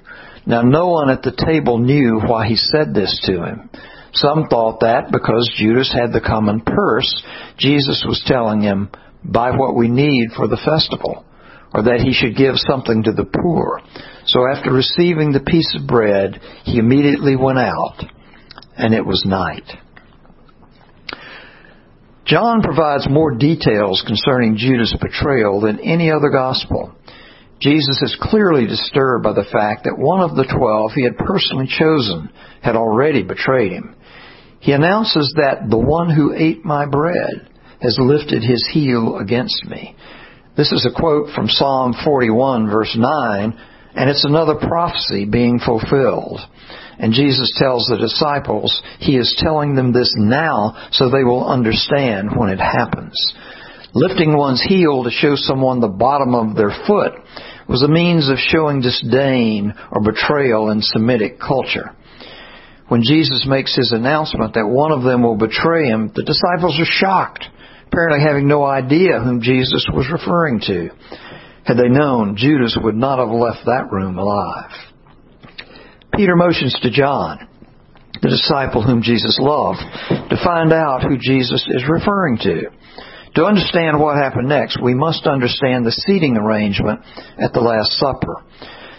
Now 0.46 0.62
no 0.62 0.88
one 0.88 1.10
at 1.10 1.22
the 1.22 1.36
table 1.44 1.78
knew 1.78 2.20
why 2.24 2.46
he 2.46 2.56
said 2.56 2.94
this 2.94 3.20
to 3.24 3.42
him. 3.44 3.70
Some 4.12 4.48
thought 4.48 4.80
that 4.80 5.12
because 5.12 5.52
Judas 5.56 5.92
had 5.92 6.12
the 6.12 6.20
common 6.20 6.60
purse, 6.60 7.22
Jesus 7.58 8.04
was 8.06 8.22
telling 8.26 8.60
him, 8.60 8.90
Buy 9.24 9.50
what 9.50 9.76
we 9.76 9.88
need 9.88 10.30
for 10.36 10.48
the 10.48 10.60
festival, 10.64 11.24
or 11.74 11.82
that 11.82 12.00
he 12.00 12.12
should 12.12 12.36
give 12.36 12.54
something 12.56 13.02
to 13.02 13.12
the 13.12 13.24
poor. 13.24 13.82
So 14.26 14.40
after 14.50 14.72
receiving 14.72 15.32
the 15.32 15.40
piece 15.40 15.76
of 15.78 15.86
bread, 15.86 16.40
he 16.64 16.78
immediately 16.78 17.36
went 17.36 17.58
out, 17.58 17.96
and 18.76 18.94
it 18.94 19.04
was 19.04 19.24
night. 19.26 19.68
John 22.24 22.62
provides 22.62 23.08
more 23.08 23.34
details 23.34 24.04
concerning 24.06 24.56
Judas' 24.56 24.94
betrayal 25.00 25.60
than 25.62 25.80
any 25.80 26.10
other 26.12 26.28
gospel. 26.28 26.94
Jesus 27.60 28.02
is 28.02 28.16
clearly 28.20 28.66
disturbed 28.66 29.24
by 29.24 29.32
the 29.32 29.48
fact 29.50 29.84
that 29.84 29.98
one 29.98 30.20
of 30.20 30.36
the 30.36 30.44
twelve 30.44 30.92
he 30.94 31.02
had 31.02 31.16
personally 31.16 31.66
chosen 31.66 32.30
had 32.62 32.76
already 32.76 33.22
betrayed 33.22 33.72
him. 33.72 33.96
He 34.60 34.72
announces 34.72 35.34
that 35.36 35.70
the 35.70 35.78
one 35.78 36.10
who 36.10 36.34
ate 36.34 36.64
my 36.64 36.86
bread 36.86 37.48
has 37.80 37.98
lifted 38.00 38.42
his 38.42 38.66
heel 38.72 39.18
against 39.18 39.64
me. 39.64 39.96
This 40.56 40.72
is 40.72 40.84
a 40.86 41.00
quote 41.00 41.30
from 41.34 41.48
Psalm 41.48 41.94
41 42.04 42.68
verse 42.68 42.96
9 42.98 43.58
and 43.94 44.10
it's 44.10 44.24
another 44.24 44.54
prophecy 44.56 45.24
being 45.24 45.60
fulfilled. 45.60 46.40
And 46.98 47.12
Jesus 47.12 47.54
tells 47.56 47.86
the 47.86 47.96
disciples 47.96 48.82
he 48.98 49.16
is 49.16 49.36
telling 49.38 49.76
them 49.76 49.92
this 49.92 50.12
now 50.16 50.88
so 50.90 51.08
they 51.08 51.24
will 51.24 51.46
understand 51.46 52.30
when 52.36 52.50
it 52.50 52.58
happens. 52.58 53.14
Lifting 53.94 54.36
one's 54.36 54.62
heel 54.62 55.04
to 55.04 55.10
show 55.10 55.34
someone 55.36 55.80
the 55.80 55.88
bottom 55.88 56.34
of 56.34 56.56
their 56.56 56.72
foot 56.86 57.12
was 57.68 57.82
a 57.82 57.88
means 57.88 58.28
of 58.28 58.38
showing 58.38 58.80
disdain 58.80 59.72
or 59.92 60.02
betrayal 60.02 60.70
in 60.70 60.82
Semitic 60.82 61.38
culture. 61.38 61.94
When 62.88 63.02
Jesus 63.02 63.46
makes 63.46 63.76
his 63.76 63.92
announcement 63.92 64.54
that 64.54 64.66
one 64.66 64.92
of 64.92 65.02
them 65.02 65.22
will 65.22 65.36
betray 65.36 65.86
him, 65.86 66.10
the 66.14 66.24
disciples 66.24 66.78
are 66.80 66.88
shocked, 66.88 67.44
apparently 67.86 68.20
having 68.26 68.48
no 68.48 68.64
idea 68.64 69.20
whom 69.20 69.42
Jesus 69.42 69.86
was 69.92 70.08
referring 70.10 70.60
to. 70.60 70.90
Had 71.64 71.76
they 71.76 71.88
known, 71.88 72.36
Judas 72.36 72.78
would 72.82 72.96
not 72.96 73.18
have 73.18 73.28
left 73.28 73.66
that 73.66 73.92
room 73.92 74.18
alive. 74.18 74.70
Peter 76.14 76.34
motions 76.34 76.74
to 76.82 76.90
John, 76.90 77.46
the 78.22 78.30
disciple 78.30 78.82
whom 78.82 79.02
Jesus 79.02 79.38
loved, 79.38 79.80
to 80.30 80.42
find 80.42 80.72
out 80.72 81.02
who 81.02 81.18
Jesus 81.18 81.68
is 81.68 81.84
referring 81.88 82.38
to. 82.38 82.70
To 83.34 83.44
understand 83.44 84.00
what 84.00 84.16
happened 84.16 84.48
next, 84.48 84.82
we 84.82 84.94
must 84.94 85.26
understand 85.26 85.84
the 85.84 85.92
seating 85.92 86.36
arrangement 86.36 87.00
at 87.38 87.52
the 87.52 87.60
Last 87.60 87.92
Supper. 87.92 88.42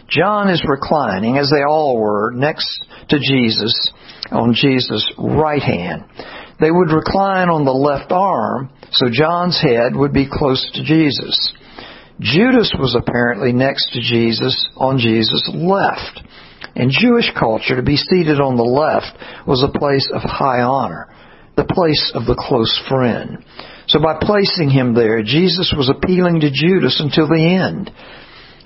John 0.09 0.49
is 0.49 0.63
reclining, 0.67 1.37
as 1.37 1.49
they 1.49 1.63
all 1.63 1.99
were, 1.99 2.31
next 2.33 2.67
to 3.09 3.19
Jesus, 3.19 3.91
on 4.31 4.53
Jesus' 4.53 5.11
right 5.17 5.61
hand. 5.61 6.05
They 6.59 6.71
would 6.71 6.91
recline 6.91 7.49
on 7.49 7.63
the 7.63 7.71
left 7.71 8.11
arm, 8.11 8.69
so 8.91 9.07
John's 9.11 9.61
head 9.61 9.95
would 9.95 10.13
be 10.13 10.27
close 10.29 10.69
to 10.73 10.83
Jesus. 10.83 11.53
Judas 12.19 12.73
was 12.77 12.95
apparently 12.99 13.53
next 13.53 13.93
to 13.93 14.01
Jesus 14.01 14.67
on 14.75 14.97
Jesus' 14.97 15.49
left. 15.53 16.21
In 16.75 16.91
Jewish 16.91 17.31
culture, 17.37 17.77
to 17.77 17.83
be 17.83 17.95
seated 17.95 18.41
on 18.41 18.57
the 18.57 18.63
left 18.63 19.17
was 19.47 19.63
a 19.63 19.79
place 19.79 20.09
of 20.13 20.21
high 20.21 20.61
honor, 20.61 21.07
the 21.55 21.63
place 21.63 22.11
of 22.13 22.25
the 22.25 22.35
close 22.35 22.77
friend. 22.89 23.43
So 23.87 23.99
by 23.99 24.17
placing 24.21 24.69
him 24.69 24.93
there, 24.93 25.23
Jesus 25.23 25.73
was 25.75 25.89
appealing 25.89 26.41
to 26.41 26.51
Judas 26.51 26.99
until 26.99 27.27
the 27.27 27.41
end. 27.41 27.91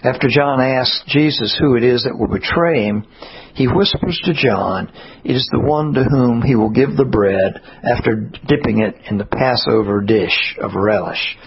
After 0.03 0.27
John 0.27 0.59
asks 0.59 1.01
Jesus 1.07 1.57
who 1.57 1.75
it 1.75 1.83
is 1.83 2.03
that 2.03 2.17
will 2.17 2.27
betray 2.27 2.83
him, 2.83 3.05
he 3.53 3.67
whispers 3.67 4.19
to 4.25 4.33
John, 4.33 4.91
It 5.23 5.35
is 5.35 5.47
the 5.51 5.61
one 5.61 5.93
to 5.93 6.03
whom 6.03 6.41
he 6.41 6.55
will 6.55 6.71
give 6.71 6.97
the 6.97 7.05
bread 7.05 7.61
after 7.83 8.29
dipping 8.45 8.81
it 8.81 8.95
in 9.09 9.17
the 9.17 9.25
Passover 9.25 10.01
dish 10.01 10.57
of 10.59 10.71
relish. 10.75 11.37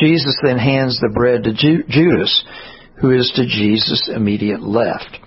Jesus 0.00 0.34
then 0.42 0.58
hands 0.58 0.98
the 1.00 1.12
bread 1.14 1.44
to 1.44 1.52
Judas, 1.52 2.44
who 2.96 3.10
is 3.10 3.30
to 3.36 3.44
Jesus' 3.44 4.08
immediate 4.14 4.62
left. 4.62 5.18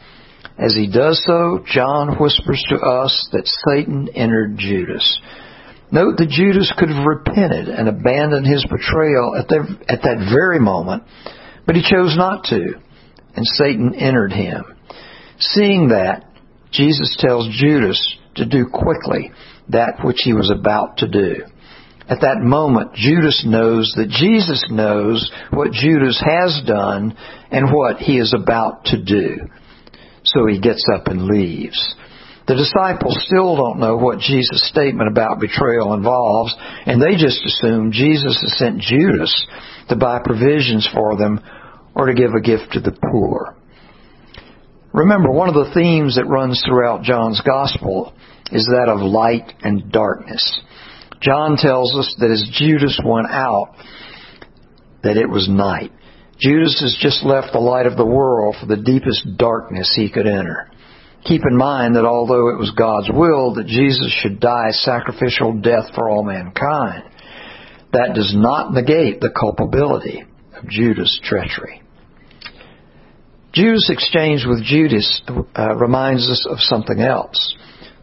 As 0.58 0.74
he 0.74 0.88
does 0.88 1.22
so, 1.28 1.64
John 1.68 2.18
whispers 2.18 2.64
to 2.70 2.78
us 2.78 3.30
that 3.32 3.46
Satan 3.68 4.10
entered 4.16 4.58
Judas. 4.58 5.20
Note 5.92 6.18
that 6.18 6.30
Judas 6.30 6.74
could 6.78 6.90
have 6.90 7.06
repented 7.06 7.68
and 7.68 7.88
abandoned 7.88 8.48
his 8.48 8.66
betrayal 8.66 9.36
at, 9.38 9.48
the, 9.50 9.78
at 9.88 10.02
that 10.02 10.30
very 10.34 10.60
moment, 10.60 11.04
but 11.66 11.76
he 11.76 11.82
chose 11.82 12.16
not 12.18 12.46
to, 12.46 12.76
and 13.36 13.46
Satan 13.46 13.96
entered 13.96 14.32
him. 14.32 14.64
Seeing 15.40 15.90
that, 15.90 16.30
Jesus 16.72 17.18
tells 17.20 17.48
Judas 17.58 18.18
to 18.36 18.46
do 18.46 18.68
quickly 18.72 19.32
that 19.70 20.00
which 20.04 20.20
he 20.24 20.34
was 20.34 20.52
about 20.52 20.98
to 20.98 21.08
do. 21.08 21.44
At 22.08 22.22
that 22.22 22.38
moment, 22.40 22.94
Judas 22.94 23.44
knows 23.48 23.94
that 23.98 24.10
Jesus 24.10 24.64
knows 24.70 25.32
what 25.50 25.72
Judas 25.72 26.22
has 26.24 26.62
done 26.66 27.18
and 27.50 27.74
what 27.74 27.98
he 27.98 28.20
is 28.20 28.34
about 28.34 28.86
to 28.86 29.04
do. 29.04 29.38
So 30.24 30.46
he 30.46 30.60
gets 30.60 30.86
up 30.94 31.08
and 31.08 31.26
leaves. 31.26 31.96
The 32.48 32.56
disciples 32.56 33.18
still 33.26 33.56
don't 33.56 33.80
know 33.80 33.98
what 33.98 34.20
Jesus' 34.20 34.70
statement 34.70 35.10
about 35.10 35.40
betrayal 35.40 35.94
involves, 35.94 36.56
and 36.86 37.02
they 37.02 37.16
just 37.16 37.44
assume 37.44 37.92
Jesus 37.92 38.40
has 38.40 38.58
sent 38.58 38.82
Judas 38.82 39.34
to 39.90 39.96
buy 39.96 40.20
provisions 40.24 40.88
for 40.94 41.18
them 41.18 41.40
or 41.96 42.06
to 42.06 42.14
give 42.14 42.34
a 42.34 42.42
gift 42.42 42.74
to 42.74 42.80
the 42.80 42.96
poor. 43.12 43.58
Remember, 44.94 45.32
one 45.32 45.50
of 45.50 45.56
the 45.56 45.74
themes 45.74 46.16
that 46.16 46.28
runs 46.28 46.64
throughout 46.66 47.04
John's 47.04 47.42
Gospel 47.42 48.14
is 48.52 48.66
that 48.68 48.90
of 48.90 49.00
light 49.02 49.52
and 49.62 49.92
darkness. 49.92 50.62
John 51.22 51.58
tells 51.58 51.96
us 51.96 52.16
that 52.20 52.30
as 52.30 52.48
Judas 52.54 53.00
went 53.04 53.28
out, 53.28 53.76
that 55.04 55.18
it 55.18 55.30
was 55.30 55.50
night. 55.50 55.92
Judas 56.40 56.80
has 56.82 56.98
just 57.00 57.26
left 57.26 57.54
the 57.54 57.60
light 57.60 57.88
of 57.88 57.98
the 57.98 58.06
world 58.06 58.56
for 58.60 58.68
the 58.68 58.82
deepest 58.82 59.38
darkness 59.38 59.92
he 59.96 60.12
could 60.12 60.28
enter. 60.28 60.70
Keep 61.26 61.42
in 61.50 61.58
mind 61.58 61.96
that 61.96 62.06
although 62.06 62.50
it 62.50 62.60
was 62.60 62.72
God's 62.78 63.10
will 63.12 63.56
that 63.56 63.66
Jesus 63.66 64.14
should 64.22 64.40
die 64.40 64.70
sacrificial 64.72 65.54
death 65.60 65.94
for 65.96 66.10
all 66.10 66.24
mankind, 66.24 67.04
that 67.94 68.14
does 68.14 68.34
not 68.36 68.74
negate 68.74 69.22
the 69.22 69.32
culpability 69.32 70.24
of 70.56 70.70
Judas' 70.70 71.20
treachery. 71.24 71.82
Judas' 73.54 73.90
exchange 73.90 74.46
with 74.46 74.64
Judas 74.64 75.22
uh, 75.58 75.76
reminds 75.76 76.30
us 76.30 76.46
of 76.50 76.60
something 76.60 77.00
else. 77.00 77.56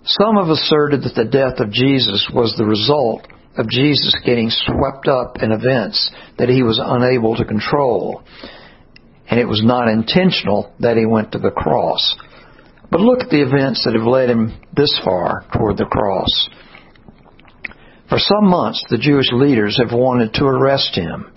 Some 0.04 0.36
have 0.36 0.48
asserted 0.48 1.02
that 1.02 1.14
the 1.14 1.30
death 1.30 1.60
of 1.60 1.70
Jesus 1.70 2.28
was 2.34 2.54
the 2.56 2.64
result 2.64 3.28
of 3.56 3.68
Jesus 3.68 4.16
getting 4.24 4.50
swept 4.50 5.06
up 5.06 5.42
in 5.42 5.52
events 5.52 6.10
that 6.38 6.48
he 6.48 6.62
was 6.62 6.80
unable 6.82 7.36
to 7.36 7.44
control, 7.44 8.22
and 9.28 9.38
it 9.38 9.44
was 9.44 9.62
not 9.62 9.88
intentional 9.88 10.72
that 10.80 10.96
he 10.96 11.06
went 11.06 11.32
to 11.32 11.38
the 11.38 11.50
cross. 11.50 12.16
But 12.92 13.00
look 13.00 13.20
at 13.20 13.30
the 13.30 13.40
events 13.40 13.84
that 13.84 13.94
have 13.94 14.06
led 14.06 14.28
him 14.28 14.52
this 14.76 15.00
far 15.02 15.46
toward 15.56 15.78
the 15.78 15.86
cross. 15.86 16.28
For 18.10 18.18
some 18.18 18.50
months, 18.50 18.84
the 18.90 18.98
Jewish 18.98 19.32
leaders 19.32 19.80
have 19.82 19.98
wanted 19.98 20.34
to 20.34 20.44
arrest 20.44 20.94
him. 20.94 21.32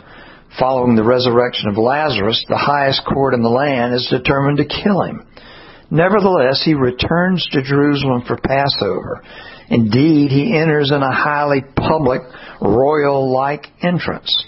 Following 0.59 0.97
the 0.97 1.07
resurrection 1.07 1.69
of 1.69 1.77
Lazarus, 1.77 2.43
the 2.50 2.57
highest 2.57 3.05
court 3.05 3.33
in 3.33 3.41
the 3.41 3.47
land 3.47 3.93
is 3.93 4.05
determined 4.12 4.57
to 4.57 4.65
kill 4.65 5.03
him. 5.03 5.25
Nevertheless, 5.89 6.62
he 6.65 6.74
returns 6.74 7.47
to 7.53 7.63
Jerusalem 7.63 8.24
for 8.27 8.35
Passover. 8.35 9.24
Indeed, 9.69 10.31
he 10.31 10.57
enters 10.57 10.91
in 10.91 11.01
a 11.01 11.15
highly 11.15 11.63
public, 11.77 12.21
royal-like 12.59 13.67
entrance. 13.81 14.45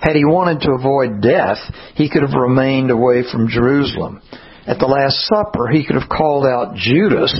Had 0.00 0.16
he 0.16 0.24
wanted 0.24 0.62
to 0.62 0.72
avoid 0.72 1.20
death, 1.20 1.58
he 1.94 2.08
could 2.08 2.22
have 2.22 2.32
remained 2.32 2.90
away 2.90 3.22
from 3.30 3.48
Jerusalem. 3.48 4.22
At 4.68 4.78
the 4.78 4.86
Last 4.86 5.24
Supper, 5.24 5.68
he 5.72 5.82
could 5.82 5.96
have 5.96 6.10
called 6.12 6.44
out 6.44 6.76
Judas 6.76 7.32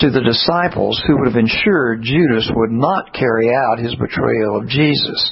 to 0.00 0.10
the 0.10 0.20
disciples 0.20 1.00
who 1.06 1.16
would 1.18 1.30
have 1.30 1.38
ensured 1.38 2.02
Judas 2.02 2.50
would 2.52 2.72
not 2.72 3.14
carry 3.14 3.54
out 3.54 3.78
his 3.78 3.94
betrayal 3.94 4.58
of 4.58 4.66
Jesus. 4.66 5.30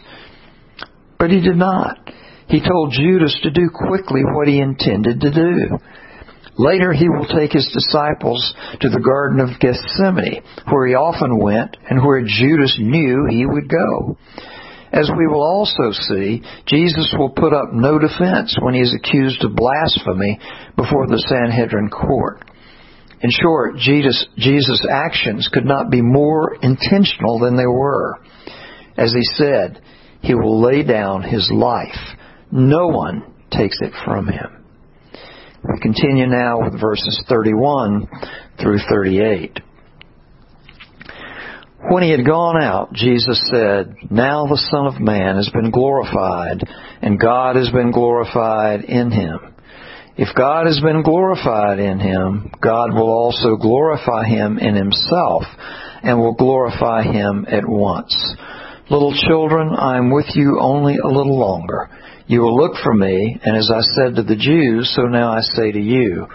But 1.19 1.31
he 1.31 1.41
did 1.41 1.57
not. 1.57 1.99
He 2.47 2.61
told 2.63 2.93
Judas 2.93 3.37
to 3.43 3.51
do 3.51 3.69
quickly 3.69 4.23
what 4.23 4.47
he 4.47 4.61
intended 4.61 5.21
to 5.21 5.31
do. 5.31 5.79
Later, 6.57 6.93
he 6.93 7.09
will 7.09 7.27
take 7.27 7.53
his 7.53 7.67
disciples 7.75 8.55
to 8.81 8.89
the 8.89 9.01
Garden 9.01 9.41
of 9.41 9.59
Gethsemane, 9.59 10.43
where 10.71 10.87
he 10.87 10.95
often 10.95 11.43
went 11.43 11.77
and 11.89 12.05
where 12.05 12.23
Judas 12.23 12.77
knew 12.79 13.27
he 13.29 13.45
would 13.45 13.69
go. 13.69 14.17
As 14.93 15.11
we 15.17 15.27
will 15.27 15.43
also 15.43 15.93
see, 15.93 16.43
Jesus 16.67 17.15
will 17.17 17.31
put 17.31 17.53
up 17.53 17.73
no 17.73 17.99
defense 17.99 18.57
when 18.61 18.75
he 18.75 18.81
is 18.81 18.95
accused 18.95 19.45
of 19.45 19.55
blasphemy 19.55 20.39
before 20.77 21.07
the 21.07 21.25
Sanhedrin 21.29 21.91
court. 21.91 22.45
In 23.23 23.31
short, 23.31 23.77
Jesus, 23.77 24.27
Jesus' 24.37 24.85
actions 24.91 25.49
could 25.53 25.67
not 25.67 25.91
be 25.91 26.01
more 26.03 26.57
intentional 26.63 27.39
than 27.39 27.57
they 27.57 27.67
were. 27.67 28.19
As 28.97 29.13
he 29.13 29.23
said, 29.37 29.81
he 30.23 30.35
will 30.35 30.61
lay 30.61 30.83
down 30.83 31.23
his 31.23 31.51
life. 31.53 32.17
No 32.51 32.89
one 32.89 33.23
takes 33.51 33.79
it 33.81 33.93
from 34.05 34.27
him. 34.27 34.65
We 35.63 35.79
continue 35.81 36.27
now 36.27 36.63
with 36.63 36.81
verses 36.81 37.23
31 37.29 38.09
through 38.61 38.79
38. 38.89 39.61
When 41.89 42.03
he 42.03 42.11
had 42.11 42.27
gone 42.27 42.63
out, 42.63 42.93
Jesus 42.93 43.41
said, 43.51 43.97
Now 44.11 44.47
the 44.47 44.63
Son 44.71 44.87
of 44.87 45.01
Man 45.01 45.37
has 45.37 45.49
been 45.49 45.71
glorified, 45.71 46.63
and 47.01 47.19
God 47.19 47.57
has 47.57 47.71
been 47.71 47.91
glorified 47.91 48.85
in 48.85 49.11
him. 49.11 49.55
If 50.17 50.29
God 50.37 50.67
has 50.67 50.79
been 50.81 51.03
glorified 51.03 51.79
in 51.79 51.99
him, 51.99 52.53
God 52.61 52.93
will 52.93 53.09
also 53.09 53.57
glorify 53.57 54.25
him 54.25 54.59
in 54.59 54.75
himself, 54.75 55.45
and 56.03 56.19
will 56.19 56.35
glorify 56.35 57.03
him 57.03 57.47
at 57.49 57.67
once. 57.67 58.37
Little 58.91 59.15
children, 59.27 59.71
I 59.75 59.97
am 59.97 60.11
with 60.11 60.27
you 60.35 60.59
only 60.61 60.99
a 60.99 61.09
little 61.09 61.39
longer. 61.39 61.89
You 62.27 62.43
will 62.43 62.57
look 62.57 62.77
for 62.85 62.93
me, 62.93 63.39
and 63.43 63.57
as 63.57 63.71
I 63.75 63.81
said 63.81 64.17
to 64.17 64.23
the 64.23 64.37
Jews, 64.37 64.93
so 64.95 65.03
now 65.03 65.33
I 65.33 65.41
say 65.41 65.73
to 65.73 65.81
you, 65.81 66.27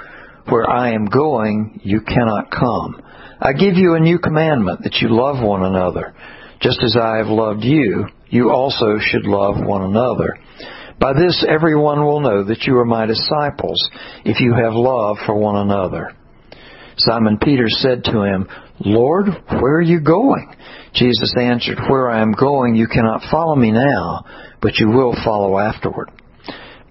where 0.49 0.69
I 0.69 0.93
am 0.93 1.05
going, 1.05 1.81
you 1.83 2.01
cannot 2.01 2.51
come. 2.51 3.01
I 3.39 3.53
give 3.53 3.75
you 3.75 3.95
a 3.95 3.99
new 3.99 4.19
commandment 4.19 4.83
that 4.83 4.97
you 5.01 5.09
love 5.09 5.43
one 5.43 5.63
another. 5.63 6.15
Just 6.61 6.81
as 6.83 6.95
I 6.99 7.17
have 7.17 7.27
loved 7.27 7.63
you, 7.63 8.07
you 8.29 8.49
also 8.49 8.97
should 8.99 9.25
love 9.25 9.55
one 9.63 9.83
another. 9.83 10.37
By 10.99 11.13
this 11.13 11.45
everyone 11.47 12.03
will 12.03 12.21
know 12.21 12.43
that 12.45 12.63
you 12.63 12.77
are 12.77 12.85
my 12.85 13.05
disciples, 13.05 13.89
if 14.23 14.39
you 14.39 14.53
have 14.53 14.73
love 14.73 15.17
for 15.25 15.35
one 15.35 15.57
another. 15.57 16.15
Simon 16.97 17.37
Peter 17.41 17.65
said 17.67 18.05
to 18.05 18.23
him, 18.23 18.47
Lord, 18.79 19.27
where 19.49 19.75
are 19.75 19.81
you 19.81 19.99
going? 19.99 20.55
Jesus 20.93 21.33
answered, 21.37 21.77
Where 21.89 22.09
I 22.09 22.21
am 22.21 22.31
going 22.31 22.75
you 22.75 22.87
cannot 22.87 23.21
follow 23.29 23.55
me 23.55 23.71
now, 23.71 24.25
but 24.61 24.79
you 24.79 24.87
will 24.89 25.15
follow 25.23 25.57
afterward. 25.57 26.11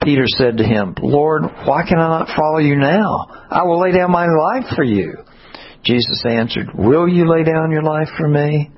Peter 0.05 0.27
said 0.27 0.59
to 0.59 0.65
him, 0.65 0.95
Lord, 1.03 1.43
why 1.65 1.83
can 1.89 1.99
I 1.99 2.21
not 2.21 2.37
follow 2.37 2.59
you 2.59 2.77
now? 2.77 3.27
I 3.51 3.63
will 3.65 3.81
lay 3.81 3.93
down 3.93 4.11
my 4.11 4.27
life 4.27 4.67
for 4.77 4.85
you. 4.85 5.25
Jesus 5.83 6.25
answered, 6.29 6.69
Will 6.75 7.09
you 7.09 7.29
lay 7.29 7.43
down 7.43 7.71
your 7.71 7.83
life 7.83 8.09
for 8.17 8.29
me? 8.29 8.71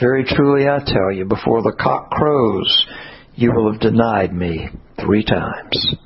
Very 0.00 0.24
truly 0.24 0.68
I 0.68 0.78
tell 0.84 1.12
you, 1.12 1.24
before 1.24 1.62
the 1.62 1.76
cock 1.80 2.10
crows, 2.10 2.86
you 3.34 3.52
will 3.54 3.72
have 3.72 3.80
denied 3.80 4.34
me 4.34 4.68
three 5.00 5.24
times. 5.24 5.96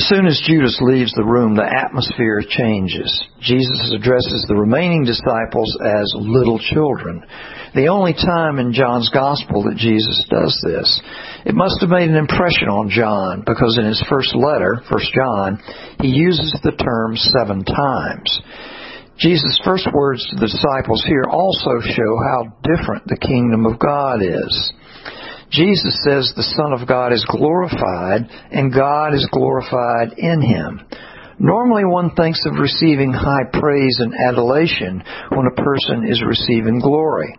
As 0.00 0.08
soon 0.08 0.24
as 0.24 0.40
Judas 0.48 0.80
leaves 0.80 1.12
the 1.12 1.28
room, 1.28 1.52
the 1.52 1.68
atmosphere 1.68 2.40
changes. 2.40 3.12
Jesus 3.44 3.92
addresses 3.92 4.46
the 4.48 4.56
remaining 4.56 5.04
disciples 5.04 5.76
as 5.76 6.08
little 6.16 6.56
children. 6.58 7.20
The 7.76 7.92
only 7.92 8.16
time 8.16 8.56
in 8.56 8.72
John's 8.72 9.12
Gospel 9.12 9.68
that 9.68 9.76
Jesus 9.76 10.24
does 10.32 10.56
this. 10.64 10.88
It 11.44 11.52
must 11.52 11.84
have 11.84 11.92
made 11.92 12.08
an 12.08 12.16
impression 12.16 12.72
on 12.72 12.88
John 12.88 13.44
because 13.44 13.76
in 13.76 13.84
his 13.84 14.00
first 14.08 14.32
letter, 14.32 14.80
1 14.88 15.00
John, 15.12 15.60
he 16.00 16.08
uses 16.08 16.48
the 16.64 16.80
term 16.80 17.20
seven 17.36 17.60
times. 17.68 18.40
Jesus' 19.20 19.60
first 19.68 19.84
words 19.92 20.24
to 20.32 20.40
the 20.40 20.48
disciples 20.48 21.04
here 21.04 21.28
also 21.28 21.76
show 21.84 22.12
how 22.24 22.56
different 22.64 23.04
the 23.04 23.20
kingdom 23.20 23.68
of 23.68 23.76
God 23.76 24.24
is. 24.24 24.72
Jesus 25.50 25.98
says 26.04 26.32
the 26.36 26.54
Son 26.54 26.72
of 26.72 26.86
God 26.86 27.12
is 27.12 27.26
glorified 27.28 28.30
and 28.50 28.72
God 28.72 29.14
is 29.14 29.28
glorified 29.32 30.14
in 30.16 30.40
him. 30.40 30.80
Normally 31.40 31.84
one 31.84 32.14
thinks 32.14 32.44
of 32.46 32.60
receiving 32.60 33.12
high 33.12 33.48
praise 33.52 33.98
and 33.98 34.14
adulation 34.28 35.02
when 35.30 35.46
a 35.46 35.62
person 35.62 36.06
is 36.06 36.22
receiving 36.22 36.78
glory. 36.78 37.34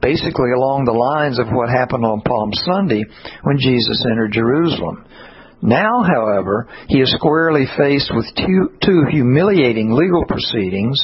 Basically 0.00 0.52
along 0.56 0.84
the 0.84 0.92
lines 0.92 1.38
of 1.38 1.48
what 1.48 1.68
happened 1.68 2.04
on 2.04 2.22
Palm 2.22 2.52
Sunday 2.52 3.04
when 3.42 3.58
Jesus 3.58 4.04
entered 4.08 4.32
Jerusalem. 4.32 5.04
Now, 5.60 6.04
however, 6.04 6.68
he 6.88 7.00
is 7.00 7.12
squarely 7.16 7.64
faced 7.76 8.12
with 8.14 8.26
two, 8.36 8.76
two 8.84 9.04
humiliating 9.10 9.92
legal 9.92 10.24
proceedings, 10.28 11.00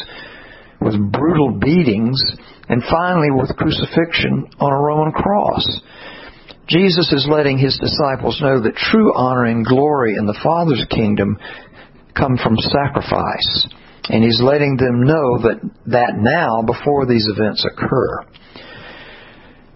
with 0.81 1.13
brutal 1.13 1.59
beatings, 1.59 2.21
and 2.69 2.83
finally 2.91 3.31
with 3.31 3.57
crucifixion 3.57 4.47
on 4.59 4.73
a 4.73 4.81
Roman 4.81 5.13
cross. 5.13 5.65
Jesus 6.69 7.13
is 7.13 7.27
letting 7.29 7.59
his 7.59 7.77
disciples 7.79 8.41
know 8.41 8.63
that 8.63 8.77
true 8.77 9.13
honor 9.15 9.45
and 9.45 9.67
glory 9.67 10.15
in 10.17 10.27
the 10.27 10.39
Father's 10.43 10.87
kingdom 10.89 11.37
come 12.17 12.39
from 12.39 12.57
sacrifice. 12.57 13.69
And 14.09 14.25
he's 14.25 14.41
letting 14.41 14.77
them 14.77 15.03
know 15.03 15.39
that, 15.43 15.61
that 15.87 16.15
now 16.17 16.63
before 16.63 17.07
these 17.07 17.27
events 17.27 17.67
occur. 17.67 18.25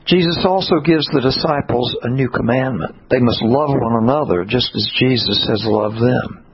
Jesus 0.06 0.44
also 0.44 0.80
gives 0.84 1.06
the 1.06 1.20
disciples 1.20 1.96
a 2.02 2.10
new 2.10 2.28
commandment. 2.28 2.94
They 3.10 3.20
must 3.20 3.42
love 3.42 3.70
one 3.70 4.02
another 4.02 4.44
just 4.44 4.70
as 4.74 4.92
Jesus 4.98 5.46
has 5.48 5.64
loved 5.64 5.96
them. 5.96 6.44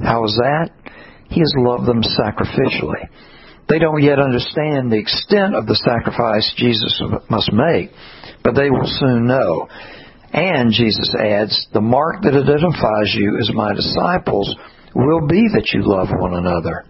How 0.00 0.24
is 0.24 0.34
that? 0.36 0.70
He 1.28 1.40
has 1.40 1.52
loved 1.58 1.86
them 1.86 2.02
sacrificially. 2.02 3.08
They 3.70 3.78
don't 3.78 4.02
yet 4.02 4.18
understand 4.18 4.90
the 4.90 4.98
extent 4.98 5.54
of 5.54 5.66
the 5.66 5.78
sacrifice 5.78 6.52
Jesus 6.56 7.00
must 7.30 7.52
make, 7.52 7.90
but 8.42 8.56
they 8.56 8.68
will 8.68 8.90
soon 8.98 9.26
know. 9.26 9.68
And, 10.32 10.72
Jesus 10.72 11.14
adds, 11.14 11.68
the 11.72 11.80
mark 11.80 12.22
that 12.22 12.34
identifies 12.34 13.14
you 13.14 13.38
as 13.38 13.54
my 13.54 13.72
disciples 13.72 14.54
will 14.94 15.26
be 15.26 15.46
that 15.54 15.70
you 15.72 15.86
love 15.86 16.08
one 16.10 16.34
another. 16.34 16.84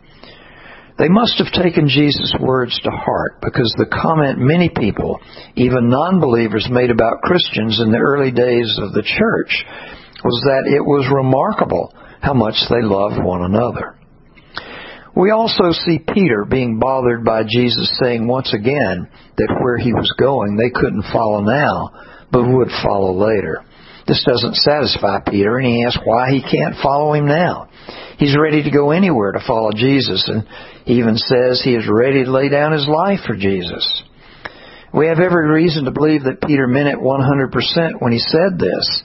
They 0.96 1.08
must 1.08 1.36
have 1.36 1.52
taken 1.52 1.88
Jesus' 1.88 2.34
words 2.40 2.78
to 2.80 2.90
heart 2.90 3.40
because 3.40 3.72
the 3.76 3.88
comment 3.88 4.38
many 4.38 4.68
people, 4.68 5.20
even 5.56 5.88
non-believers, 5.88 6.68
made 6.70 6.90
about 6.90 7.20
Christians 7.24 7.80
in 7.80 7.92
the 7.92 8.00
early 8.00 8.30
days 8.32 8.78
of 8.80 8.92
the 8.92 9.04
church 9.04 9.64
was 10.24 10.40
that 10.44 10.68
it 10.68 10.84
was 10.84 11.12
remarkable 11.12 11.94
how 12.20 12.34
much 12.34 12.56
they 12.68 12.82
loved 12.82 13.22
one 13.22 13.44
another. 13.44 13.99
We 15.16 15.30
also 15.30 15.72
see 15.72 15.98
Peter 15.98 16.44
being 16.44 16.78
bothered 16.78 17.24
by 17.24 17.42
Jesus 17.42 17.98
saying 18.02 18.26
once 18.26 18.54
again 18.54 19.08
that 19.36 19.56
where 19.60 19.76
he 19.76 19.92
was 19.92 20.12
going 20.18 20.56
they 20.56 20.70
couldn't 20.70 21.10
follow 21.12 21.40
now, 21.40 21.90
but 22.30 22.46
would 22.46 22.70
follow 22.82 23.12
later. 23.12 23.64
This 24.06 24.24
doesn't 24.26 24.56
satisfy 24.56 25.20
Peter, 25.28 25.58
and 25.58 25.66
he 25.66 25.84
asks 25.84 26.00
why 26.04 26.30
he 26.30 26.42
can't 26.42 26.82
follow 26.82 27.12
him 27.14 27.26
now. 27.26 27.68
He's 28.18 28.36
ready 28.36 28.62
to 28.62 28.70
go 28.70 28.90
anywhere 28.90 29.32
to 29.32 29.44
follow 29.46 29.70
Jesus, 29.72 30.28
and 30.28 30.46
he 30.84 30.94
even 30.94 31.16
says 31.16 31.62
he 31.62 31.74
is 31.74 31.86
ready 31.88 32.24
to 32.24 32.30
lay 32.32 32.48
down 32.48 32.72
his 32.72 32.88
life 32.88 33.20
for 33.26 33.36
Jesus. 33.36 34.02
We 34.92 35.06
have 35.06 35.20
every 35.20 35.48
reason 35.48 35.84
to 35.84 35.92
believe 35.92 36.24
that 36.24 36.42
Peter 36.42 36.66
meant 36.66 36.88
it 36.88 36.98
100% 36.98 38.02
when 38.02 38.12
he 38.12 38.18
said 38.18 38.58
this, 38.58 39.02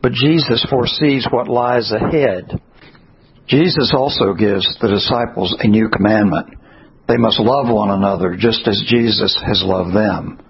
but 0.00 0.12
Jesus 0.12 0.64
foresees 0.70 1.26
what 1.30 1.48
lies 1.48 1.92
ahead. 1.92 2.60
Jesus 3.48 3.92
also 3.96 4.34
gives 4.34 4.66
the 4.80 4.88
disciples 4.88 5.56
a 5.58 5.66
new 5.66 5.88
commandment. 5.88 6.54
They 7.08 7.16
must 7.16 7.40
love 7.40 7.68
one 7.68 7.90
another 7.90 8.36
just 8.38 8.66
as 8.66 8.82
Jesus 8.86 9.40
has 9.44 9.62
loved 9.64 9.94
them. 9.94 10.40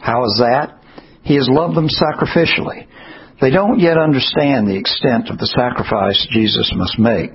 How 0.00 0.24
is 0.24 0.36
that? 0.38 0.82
He 1.22 1.36
has 1.36 1.48
loved 1.48 1.76
them 1.76 1.88
sacrificially. 1.88 2.86
They 3.40 3.50
don't 3.50 3.80
yet 3.80 3.96
understand 3.96 4.66
the 4.66 4.76
extent 4.76 5.30
of 5.30 5.38
the 5.38 5.46
sacrifice 5.46 6.26
Jesus 6.30 6.72
must 6.74 6.98
make, 6.98 7.30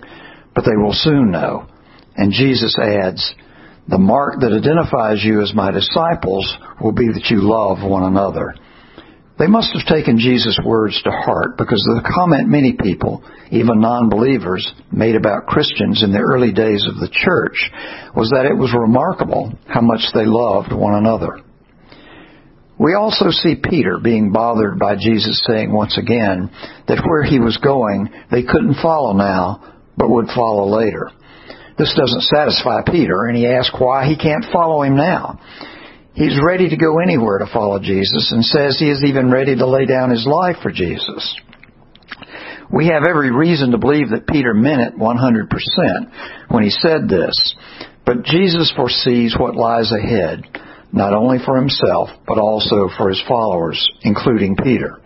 but 0.54 0.66
they 0.66 0.76
will 0.76 0.94
soon 0.94 1.32
know. 1.32 1.68
And 2.16 2.32
Jesus 2.32 2.78
adds, 2.80 3.34
the 3.88 3.98
mark 3.98 4.40
that 4.42 4.52
identifies 4.54 5.24
you 5.24 5.42
as 5.42 5.54
my 5.54 5.72
disciples 5.72 6.58
will 6.82 6.92
be 6.92 7.08
that 7.08 7.30
you 7.30 7.42
love 7.42 7.88
one 7.88 8.04
another. 8.04 8.56
They 9.38 9.48
must 9.48 9.74
have 9.74 9.86
taken 9.86 10.18
Jesus' 10.18 10.58
words 10.64 11.02
to 11.04 11.12
heart 11.12 11.58
because 11.58 11.84
the 11.84 12.10
comment 12.16 12.48
many 12.48 12.74
people, 12.80 13.22
even 13.52 13.82
non-believers, 13.82 14.74
made 14.92 15.16
about 15.16 15.48
Christians 15.48 16.04
in 16.04 16.14
the 16.14 16.20
early 16.20 16.54
days 16.54 16.88
of 16.88 16.96
the 16.96 17.10
church 17.12 17.70
was 18.16 18.30
that 18.30 18.46
it 18.46 18.56
was 18.58 18.74
remarkable 18.74 19.52
how 19.68 19.82
much 19.82 20.08
they 20.14 20.26
loved 20.26 20.72
one 20.72 20.96
another. 20.96 21.42
We 22.78 22.94
also 22.94 23.30
see 23.30 23.56
Peter 23.62 24.00
being 24.02 24.32
bothered 24.32 24.80
by 24.80 24.96
Jesus 24.96 25.44
saying 25.48 25.72
once 25.72 25.98
again 25.98 26.50
that 26.88 27.04
where 27.06 27.24
he 27.24 27.40
was 27.40 27.58
going, 27.58 28.10
they 28.32 28.44
couldn't 28.44 28.82
follow 28.82 29.14
now, 29.14 29.74
but 29.98 30.10
would 30.10 30.28
follow 30.36 30.68
later. 30.78 31.12
This 31.78 31.94
doesn't 31.98 32.24
satisfy 32.24 32.82
Peter, 32.86 33.26
and 33.26 33.36
he 33.36 33.48
asks 33.48 33.76
why 33.78 34.06
he 34.06 34.16
can't 34.16 34.46
follow 34.52 34.84
him 34.84 34.96
now. 34.96 35.40
He's 36.16 36.40
ready 36.42 36.70
to 36.70 36.78
go 36.78 37.00
anywhere 37.00 37.40
to 37.40 37.52
follow 37.52 37.78
Jesus 37.80 38.32
and 38.32 38.44
says 38.44 38.80
he 38.80 38.90
is 38.90 39.04
even 39.06 39.30
ready 39.30 39.54
to 39.56 39.68
lay 39.68 39.86
down 39.86 40.12
his 40.12 40.26
life 40.26 40.56
for 40.64 40.72
Jesus. 40.72 41.40
We 42.72 42.88
have 42.88 43.04
every 43.08 43.32
reason 43.32 43.72
to 43.72 43.78
believe 43.78 44.10
that 44.10 44.26
Peter 44.26 44.54
meant 44.54 44.82
it 44.82 44.98
100% 44.98 46.50
when 46.50 46.64
he 46.64 46.70
said 46.70 47.10
this. 47.10 47.56
But 48.06 48.24
Jesus 48.24 48.72
foresees 48.76 49.36
what 49.38 49.56
lies 49.56 49.92
ahead, 49.92 50.44
not 50.94 51.14
only 51.14 51.38
for 51.44 51.58
himself, 51.58 52.10
but 52.26 52.38
also 52.38 52.90
for 52.98 53.10
his 53.10 53.22
followers, 53.28 53.86
including 54.04 54.56
Peter. 54.56 55.02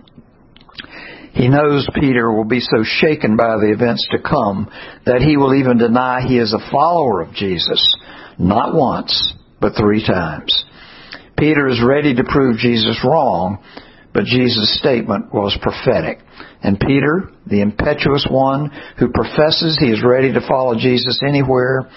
He 1.33 1.47
knows 1.47 1.87
Peter 1.99 2.31
will 2.31 2.45
be 2.45 2.59
so 2.59 2.83
shaken 2.83 3.35
by 3.35 3.57
the 3.57 3.71
events 3.71 4.07
to 4.11 4.19
come 4.19 4.69
that 5.07 5.21
he 5.21 5.37
will 5.37 5.55
even 5.55 5.79
deny 5.79 6.21
he 6.21 6.37
is 6.37 6.53
a 6.53 6.71
follower 6.71 7.21
of 7.21 7.33
Jesus, 7.33 7.95
not 8.37 8.75
once, 8.75 9.33
but 9.59 9.73
three 9.75 10.05
times. 10.05 10.65
Peter 11.39 11.69
is 11.69 11.82
ready 11.82 12.13
to 12.13 12.23
prove 12.25 12.58
Jesus 12.58 12.99
wrong, 13.04 13.63
but 14.13 14.25
Jesus' 14.25 14.78
statement 14.78 15.34
was 15.34 15.58
prophetic. 15.62 16.19
And 16.62 16.80
Peter, 16.80 17.32
the 17.47 17.62
impetuous 17.62 18.28
one 18.30 18.71
who 18.97 19.13
professes 19.13 19.78
he 19.80 19.88
is 19.88 20.04
ready 20.04 20.34
to 20.34 20.45
follow 20.47 20.75
Jesus 20.75 21.21
anywhere, 21.25 21.89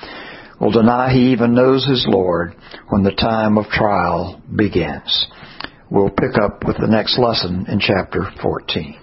will 0.60 0.70
deny 0.70 1.12
he 1.12 1.32
even 1.32 1.54
knows 1.54 1.84
his 1.84 2.06
Lord 2.08 2.54
when 2.88 3.02
the 3.02 3.10
time 3.10 3.58
of 3.58 3.66
trial 3.66 4.40
begins. 4.54 5.26
We'll 5.90 6.10
pick 6.10 6.38
up 6.40 6.64
with 6.64 6.76
the 6.78 6.86
next 6.86 7.18
lesson 7.18 7.66
in 7.68 7.80
chapter 7.80 8.30
14. 8.40 9.01